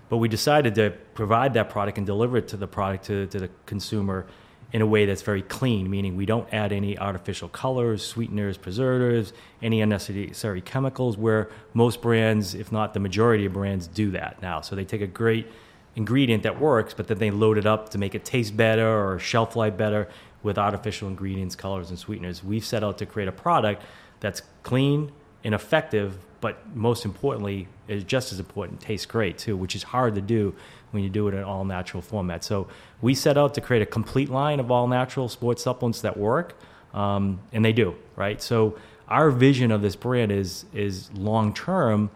But 0.09 0.17
we 0.17 0.27
decided 0.27 0.75
to 0.75 0.91
provide 1.13 1.53
that 1.53 1.69
product 1.69 1.97
and 1.97 2.07
deliver 2.07 2.37
it 2.37 2.47
to 2.49 2.57
the 2.57 2.67
product 2.67 3.05
to, 3.05 3.27
to 3.27 3.39
the 3.39 3.49
consumer 3.65 4.25
in 4.73 4.81
a 4.81 4.86
way 4.86 5.05
that's 5.05 5.21
very 5.21 5.43
clean, 5.43 5.88
meaning 5.89 6.17
we 6.17 6.25
don't 6.25 6.51
add 6.51 6.73
any 6.73 6.97
artificial 6.97 7.47
colors, 7.47 8.03
sweeteners, 8.03 8.57
preservatives, 8.57 9.31
any 9.62 9.81
unnecessary 9.81 10.62
chemicals, 10.62 11.15
where 11.15 11.49
most 11.75 12.01
brands, 12.01 12.55
if 12.55 12.71
not 12.71 12.95
the 12.95 12.99
majority 12.99 13.45
of 13.45 13.53
brands, 13.53 13.88
do 13.88 14.09
that 14.12 14.41
now. 14.41 14.62
So 14.62 14.75
they 14.75 14.83
take 14.83 15.01
a 15.01 15.07
great 15.07 15.47
ingredient 15.95 16.41
that 16.41 16.59
works, 16.59 16.95
but 16.95 17.07
then 17.07 17.19
they 17.19 17.29
load 17.29 17.59
it 17.59 17.67
up 17.67 17.89
to 17.89 17.99
make 17.99 18.15
it 18.15 18.25
taste 18.25 18.57
better 18.57 18.88
or 18.88 19.19
shelf 19.19 19.55
life 19.55 19.77
better 19.77 20.09
with 20.41 20.57
artificial 20.57 21.07
ingredients, 21.07 21.55
colors, 21.55 21.91
and 21.91 21.99
sweeteners. 21.99 22.43
We've 22.43 22.65
set 22.65 22.83
out 22.83 22.97
to 22.97 23.05
create 23.05 23.29
a 23.29 23.31
product 23.31 23.83
that's 24.19 24.41
clean 24.63 25.12
and 25.43 25.53
effective, 25.53 26.17
but 26.43 26.75
most 26.75 27.06
importantly, 27.06 27.69
is 27.88 28.03
just 28.03 28.34
as 28.34 28.39
important, 28.39 28.82
tastes 28.82 29.06
great 29.06 29.38
too, 29.38 29.56
which 29.56 29.77
is 29.77 29.84
hard 29.84 30.13
to 30.15 30.21
do 30.21 30.53
when 30.91 31.01
you 31.01 31.10
do 31.10 31.29
it 31.29 31.34
in 31.34 31.41
all 31.41 31.63
natural 31.63 32.01
format. 32.01 32.43
So 32.43 32.67
we 33.01 33.15
set 33.15 33.38
out 33.38 33.53
to 33.53 33.62
create 33.62 33.82
a 33.82 33.86
complete 33.86 34.29
line 34.29 34.60
of 34.60 34.69
all 34.69 34.89
natural 34.89 35.29
sports 35.29 35.63
supplements 35.63 36.01
that 36.01 36.17
work, 36.17 36.58
um, 36.93 37.39
and 37.53 37.63
they 37.63 37.71
do, 37.71 37.95
right? 38.17 38.41
So 38.41 38.77
our 39.08 39.32
vision 39.32 39.71
of 39.71 39.82
this 39.82 39.95
brand 39.95 40.34
is 40.34 40.65
is 40.73 41.10
long 41.13 41.53
term. 41.53 42.12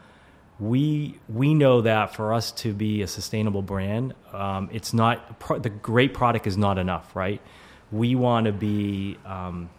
We 0.59 1.17
we 1.29 1.53
know 1.53 1.79
that 1.79 2.13
for 2.13 2.33
us 2.33 2.51
to 2.63 2.73
be 2.73 3.03
a 3.03 3.07
sustainable 3.07 3.61
brand, 3.61 4.13
um, 4.33 4.69
it's 4.73 4.93
not 4.93 5.39
the 5.63 5.69
great 5.69 6.13
product 6.13 6.47
is 6.47 6.57
not 6.57 6.77
enough, 6.77 7.15
right? 7.15 7.39
We 7.93 8.15
want 8.15 8.47
to 8.47 8.51
be 8.51 9.17
um, 9.25 9.69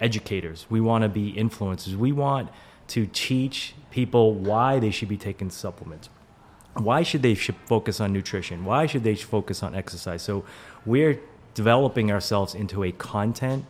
educators. 0.00 0.66
We 0.68 0.80
want 0.80 1.02
to 1.02 1.08
be 1.08 1.32
influencers. 1.32 1.94
We 1.94 2.10
want 2.10 2.50
to 2.88 3.06
teach 3.06 3.74
people 3.90 4.34
why 4.34 4.78
they 4.78 4.90
should 4.90 5.08
be 5.08 5.16
taking 5.16 5.50
supplements. 5.50 6.08
Why 6.74 7.02
should 7.02 7.22
they 7.22 7.34
focus 7.34 8.00
on 8.00 8.12
nutrition? 8.12 8.64
Why 8.64 8.86
should 8.86 9.04
they 9.04 9.14
focus 9.14 9.62
on 9.62 9.74
exercise? 9.74 10.22
So 10.22 10.44
we're 10.84 11.20
developing 11.54 12.10
ourselves 12.10 12.54
into 12.54 12.82
a 12.82 12.90
content 12.92 13.64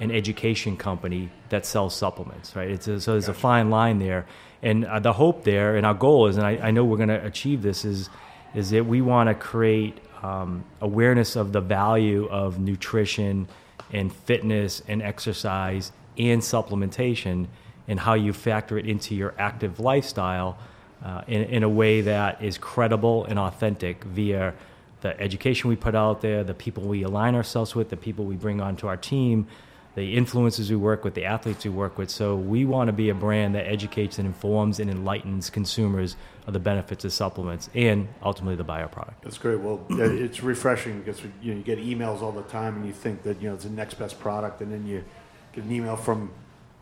and 0.00 0.10
education 0.10 0.76
company 0.76 1.30
that 1.50 1.64
sells 1.64 1.94
supplements, 1.94 2.56
right? 2.56 2.70
It's 2.70 2.88
a, 2.88 3.00
so 3.00 3.12
there's 3.12 3.28
a 3.28 3.34
fine 3.34 3.70
line 3.70 3.98
there, 3.98 4.26
and 4.62 4.84
uh, 4.84 4.98
the 4.98 5.12
hope 5.12 5.44
there, 5.44 5.76
and 5.76 5.86
our 5.86 5.94
goal 5.94 6.26
is, 6.26 6.36
and 6.38 6.46
I, 6.46 6.56
I 6.56 6.70
know 6.70 6.84
we're 6.84 6.96
going 6.96 7.10
to 7.10 7.24
achieve 7.24 7.62
this, 7.62 7.84
is 7.84 8.10
is 8.54 8.70
that 8.70 8.84
we 8.84 9.00
want 9.00 9.28
to 9.28 9.34
create 9.34 9.98
um, 10.22 10.64
awareness 10.80 11.36
of 11.36 11.52
the 11.52 11.60
value 11.60 12.26
of 12.28 12.58
nutrition 12.58 13.48
and 13.92 14.12
fitness 14.12 14.82
and 14.88 15.02
exercise 15.02 15.92
and 16.18 16.42
supplementation 16.42 17.46
and 17.90 17.98
how 17.98 18.14
you 18.14 18.32
factor 18.32 18.78
it 18.78 18.86
into 18.86 19.16
your 19.16 19.34
active 19.36 19.80
lifestyle 19.80 20.56
uh, 21.04 21.22
in, 21.26 21.42
in 21.42 21.62
a 21.64 21.68
way 21.68 22.00
that 22.02 22.40
is 22.40 22.56
credible 22.56 23.24
and 23.24 23.36
authentic 23.36 24.04
via 24.04 24.54
the 25.00 25.20
education 25.20 25.68
we 25.68 25.74
put 25.74 25.96
out 25.96 26.20
there, 26.20 26.44
the 26.44 26.54
people 26.54 26.84
we 26.84 27.02
align 27.02 27.34
ourselves 27.34 27.74
with, 27.74 27.90
the 27.90 27.96
people 27.96 28.24
we 28.24 28.36
bring 28.36 28.60
onto 28.60 28.86
our 28.86 28.96
team, 28.96 29.48
the 29.96 30.16
influences 30.16 30.70
we 30.70 30.76
work 30.76 31.02
with, 31.02 31.14
the 31.14 31.24
athletes 31.24 31.64
we 31.64 31.70
work 31.70 31.98
with. 31.98 32.10
So 32.10 32.36
we 32.36 32.64
want 32.64 32.86
to 32.86 32.92
be 32.92 33.08
a 33.08 33.14
brand 33.14 33.56
that 33.56 33.66
educates 33.66 34.18
and 34.18 34.26
informs 34.26 34.78
and 34.78 34.88
enlightens 34.88 35.50
consumers 35.50 36.14
of 36.46 36.52
the 36.52 36.60
benefits 36.60 37.04
of 37.04 37.12
supplements 37.12 37.70
and 37.74 38.06
ultimately 38.22 38.54
the 38.54 38.64
bioproduct. 38.64 39.14
That's 39.22 39.38
great. 39.38 39.58
Well, 39.58 39.84
uh, 39.90 40.04
it's 40.04 40.44
refreshing 40.44 41.00
because 41.00 41.20
you 41.42 41.52
know 41.52 41.58
you 41.58 41.64
get 41.64 41.80
emails 41.80 42.22
all 42.22 42.30
the 42.30 42.42
time, 42.42 42.76
and 42.76 42.86
you 42.86 42.92
think 42.92 43.24
that 43.24 43.42
you 43.42 43.48
know 43.48 43.56
it's 43.56 43.64
the 43.64 43.70
next 43.70 43.94
best 43.94 44.20
product, 44.20 44.60
and 44.60 44.70
then 44.70 44.86
you 44.86 45.04
get 45.52 45.64
an 45.64 45.72
email 45.72 45.96
from 45.96 46.30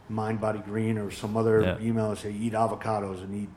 Mind 0.09 0.41
Body 0.41 0.61
Green 0.61 0.99
or 0.99 1.11
some 1.11 1.37
other 1.37 1.63
Yeah. 1.63 1.87
email 1.87 2.11
and 2.11 2.19
say 2.19 2.33
eat 2.33 2.53
avocados 2.53 3.23
and 3.23 3.35
eat 3.35 3.49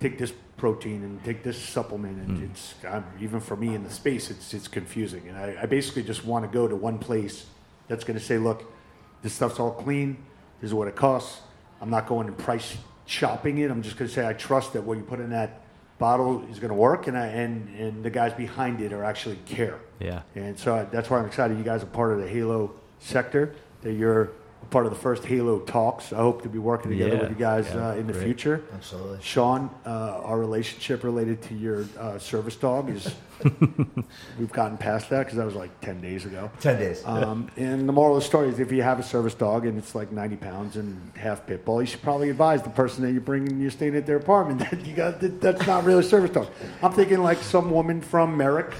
take 0.00 0.16
this 0.18 0.32
protein 0.56 1.02
and 1.04 1.22
take 1.24 1.42
this 1.42 1.58
supplement, 1.58 2.16
and 2.26 2.38
Mm. 2.38 2.50
it's 2.50 2.74
I'm, 2.90 3.04
even 3.20 3.38
for 3.40 3.54
me 3.56 3.74
in 3.74 3.82
the 3.84 3.90
space, 3.90 4.30
it's 4.30 4.54
it's 4.54 4.66
confusing, 4.68 5.22
and 5.28 5.36
I, 5.36 5.56
I 5.62 5.66
basically 5.66 6.02
just 6.02 6.24
want 6.24 6.44
to 6.44 6.50
go 6.50 6.66
to 6.68 6.74
one 6.76 6.98
place 6.98 7.46
that's 7.88 8.04
going 8.04 8.18
to 8.18 8.24
say, 8.24 8.38
look, 8.38 8.64
this 9.22 9.32
stuff's 9.34 9.58
all 9.60 9.72
clean. 9.72 10.16
This 10.60 10.68
is 10.70 10.74
what 10.74 10.88
it 10.88 10.96
costs. 10.96 11.40
I'm 11.82 11.90
not 11.90 12.06
going 12.06 12.28
and 12.28 12.36
price 12.38 12.76
shopping 13.06 13.58
it. 13.58 13.70
I'm 13.70 13.82
just 13.82 13.96
going 13.98 14.08
to 14.08 14.14
say 14.14 14.26
I 14.26 14.32
trust 14.32 14.72
that 14.74 14.82
what 14.84 14.96
you 14.96 15.02
put 15.04 15.18
in 15.20 15.30
that 15.30 15.60
bottle 15.98 16.44
is 16.50 16.58
going 16.58 16.70
to 16.70 16.74
work, 16.74 17.06
and 17.06 17.16
I, 17.18 17.26
and 17.26 17.68
and 17.78 18.02
the 18.02 18.10
guys 18.10 18.32
behind 18.32 18.80
it 18.80 18.92
are 18.94 19.04
actually 19.04 19.38
care. 19.46 19.78
Yeah. 19.98 20.22
And 20.34 20.58
so 20.58 20.74
I, 20.76 20.84
that's 20.84 21.10
why 21.10 21.18
I'm 21.18 21.26
excited. 21.26 21.58
You 21.58 21.64
guys 21.64 21.82
are 21.82 21.86
part 21.86 22.12
of 22.12 22.20
the 22.20 22.28
Halo 22.28 22.72
sector. 23.00 23.54
That 23.82 23.92
you're 23.94 24.30
part 24.68 24.86
of 24.86 24.92
the 24.92 24.98
first 24.98 25.24
Halo 25.24 25.58
talks. 25.60 26.12
I 26.12 26.18
hope 26.18 26.42
to 26.42 26.48
be 26.48 26.58
working 26.58 26.90
together 26.92 27.14
Yeah. 27.16 27.20
with 27.22 27.30
you 27.30 27.36
guys 27.36 27.66
Yeah. 27.74 27.88
uh, 27.88 27.94
in 27.94 28.06
the 28.06 28.12
Great. 28.12 28.24
future. 28.24 28.62
Absolutely. 28.74 29.18
Sean, 29.22 29.70
uh, 29.84 30.20
our 30.22 30.38
relationship 30.38 31.02
related 31.02 31.42
to 31.42 31.54
your 31.54 31.86
uh, 31.98 32.18
service 32.18 32.54
dog 32.56 32.88
is 32.90 33.12
we've 34.38 34.52
gotten 34.52 34.76
past 34.76 35.10
that 35.10 35.20
because 35.20 35.36
that 35.38 35.46
was 35.46 35.54
like 35.54 35.70
ten 35.80 36.00
days 36.00 36.24
ago. 36.26 36.50
10 36.60 36.78
days. 36.78 37.02
Um, 37.06 37.48
and 37.56 37.88
the 37.88 37.92
moral 37.92 38.16
of 38.16 38.22
the 38.22 38.26
story 38.26 38.48
is 38.48 38.58
if 38.58 38.70
you 38.70 38.82
have 38.82 38.98
a 38.98 39.02
service 39.02 39.34
dog 39.34 39.66
and 39.66 39.78
it's 39.78 39.94
like 39.94 40.12
90 40.12 40.36
pounds 40.36 40.76
and 40.76 41.10
half 41.16 41.46
pit 41.46 41.64
bull, 41.64 41.80
you 41.80 41.86
should 41.86 42.02
probably 42.02 42.30
advise 42.30 42.62
the 42.62 42.70
person 42.70 43.02
that 43.04 43.12
you're 43.12 43.20
bringing, 43.22 43.60
you're 43.60 43.70
staying 43.70 43.96
at 43.96 44.06
their 44.06 44.16
apartment 44.16 44.60
that 44.70 44.84
you 44.86 44.94
got 44.94 45.20
that, 45.20 45.40
that's 45.40 45.66
not 45.66 45.84
really 45.84 46.00
a 46.00 46.08
service 46.08 46.30
dog. 46.30 46.48
I'm 46.82 46.92
thinking 46.92 47.22
like 47.22 47.38
some 47.38 47.70
woman 47.70 48.00
from 48.02 48.36
Merrick 48.36 48.72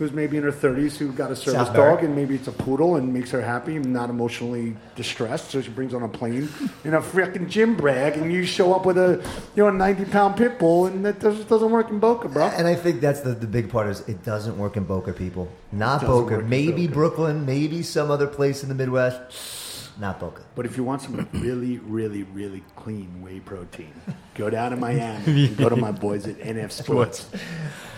who's 0.00 0.12
maybe 0.12 0.38
in 0.38 0.42
her 0.42 0.50
30s 0.50 0.96
who 0.96 1.12
got 1.12 1.30
a 1.30 1.36
service 1.36 1.66
South 1.68 1.76
dog 1.76 2.02
and 2.02 2.16
maybe 2.16 2.34
it's 2.34 2.48
a 2.48 2.52
poodle 2.52 2.96
and 2.96 3.12
makes 3.12 3.30
her 3.30 3.42
happy 3.42 3.76
and 3.76 3.92
not 3.92 4.08
emotionally 4.08 4.74
distressed. 4.96 5.50
So 5.50 5.60
she 5.60 5.68
brings 5.68 5.92
on 5.92 6.02
a 6.02 6.08
plane 6.08 6.48
in 6.84 6.94
a 6.94 7.02
freaking 7.02 7.50
gym 7.50 7.76
bag 7.76 8.16
and 8.16 8.32
you 8.32 8.46
show 8.46 8.72
up 8.72 8.86
with 8.86 8.96
a 8.96 9.22
you 9.54 9.62
know 9.62 9.68
a 9.68 9.72
90 9.72 10.06
pound 10.06 10.38
pit 10.38 10.58
bull 10.58 10.86
and 10.86 11.04
that 11.04 11.20
just 11.20 11.46
doesn't 11.50 11.70
work 11.70 11.90
in 11.90 11.98
Boca, 11.98 12.30
bro. 12.30 12.46
And 12.46 12.66
I 12.66 12.76
think 12.76 13.02
that's 13.02 13.20
the, 13.20 13.32
the 13.32 13.46
big 13.46 13.68
part 13.68 13.88
is 13.88 14.00
it 14.08 14.24
doesn't 14.24 14.56
work 14.56 14.78
in 14.78 14.84
Boca, 14.84 15.12
people. 15.12 15.52
Not 15.70 16.00
Boca. 16.00 16.38
Maybe 16.38 16.86
Boca. 16.86 16.94
Brooklyn, 16.94 17.44
maybe 17.44 17.82
some 17.82 18.10
other 18.10 18.26
place 18.26 18.62
in 18.62 18.70
the 18.70 18.74
Midwest. 18.74 19.59
Not 20.00 20.18
Boca. 20.18 20.42
But 20.54 20.64
if 20.64 20.78
you 20.78 20.84
want 20.84 21.02
some 21.02 21.28
really, 21.34 21.78
really, 21.78 22.22
really 22.22 22.64
clean 22.74 23.22
whey 23.22 23.40
protein, 23.40 23.92
go 24.34 24.48
down 24.48 24.70
to 24.70 24.76
Miami 24.78 25.46
and 25.46 25.56
go 25.56 25.68
to 25.68 25.76
my 25.76 25.92
boys 25.92 26.26
at 26.26 26.38
NF 26.38 26.72
Sports. 26.72 27.28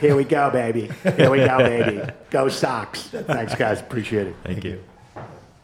Here 0.01 0.17
we 0.17 0.25
go, 0.25 0.51
baby. 0.51 0.91
Here 1.17 1.31
we 1.31 1.39
go, 1.39 1.59
baby. 1.59 2.13
Go 2.31 2.49
Sox. 2.49 3.03
Thanks, 3.11 3.55
guys. 3.55 3.81
Appreciate 3.81 4.27
it. 4.27 4.37
Thank 4.45 4.65
you. 4.65 4.83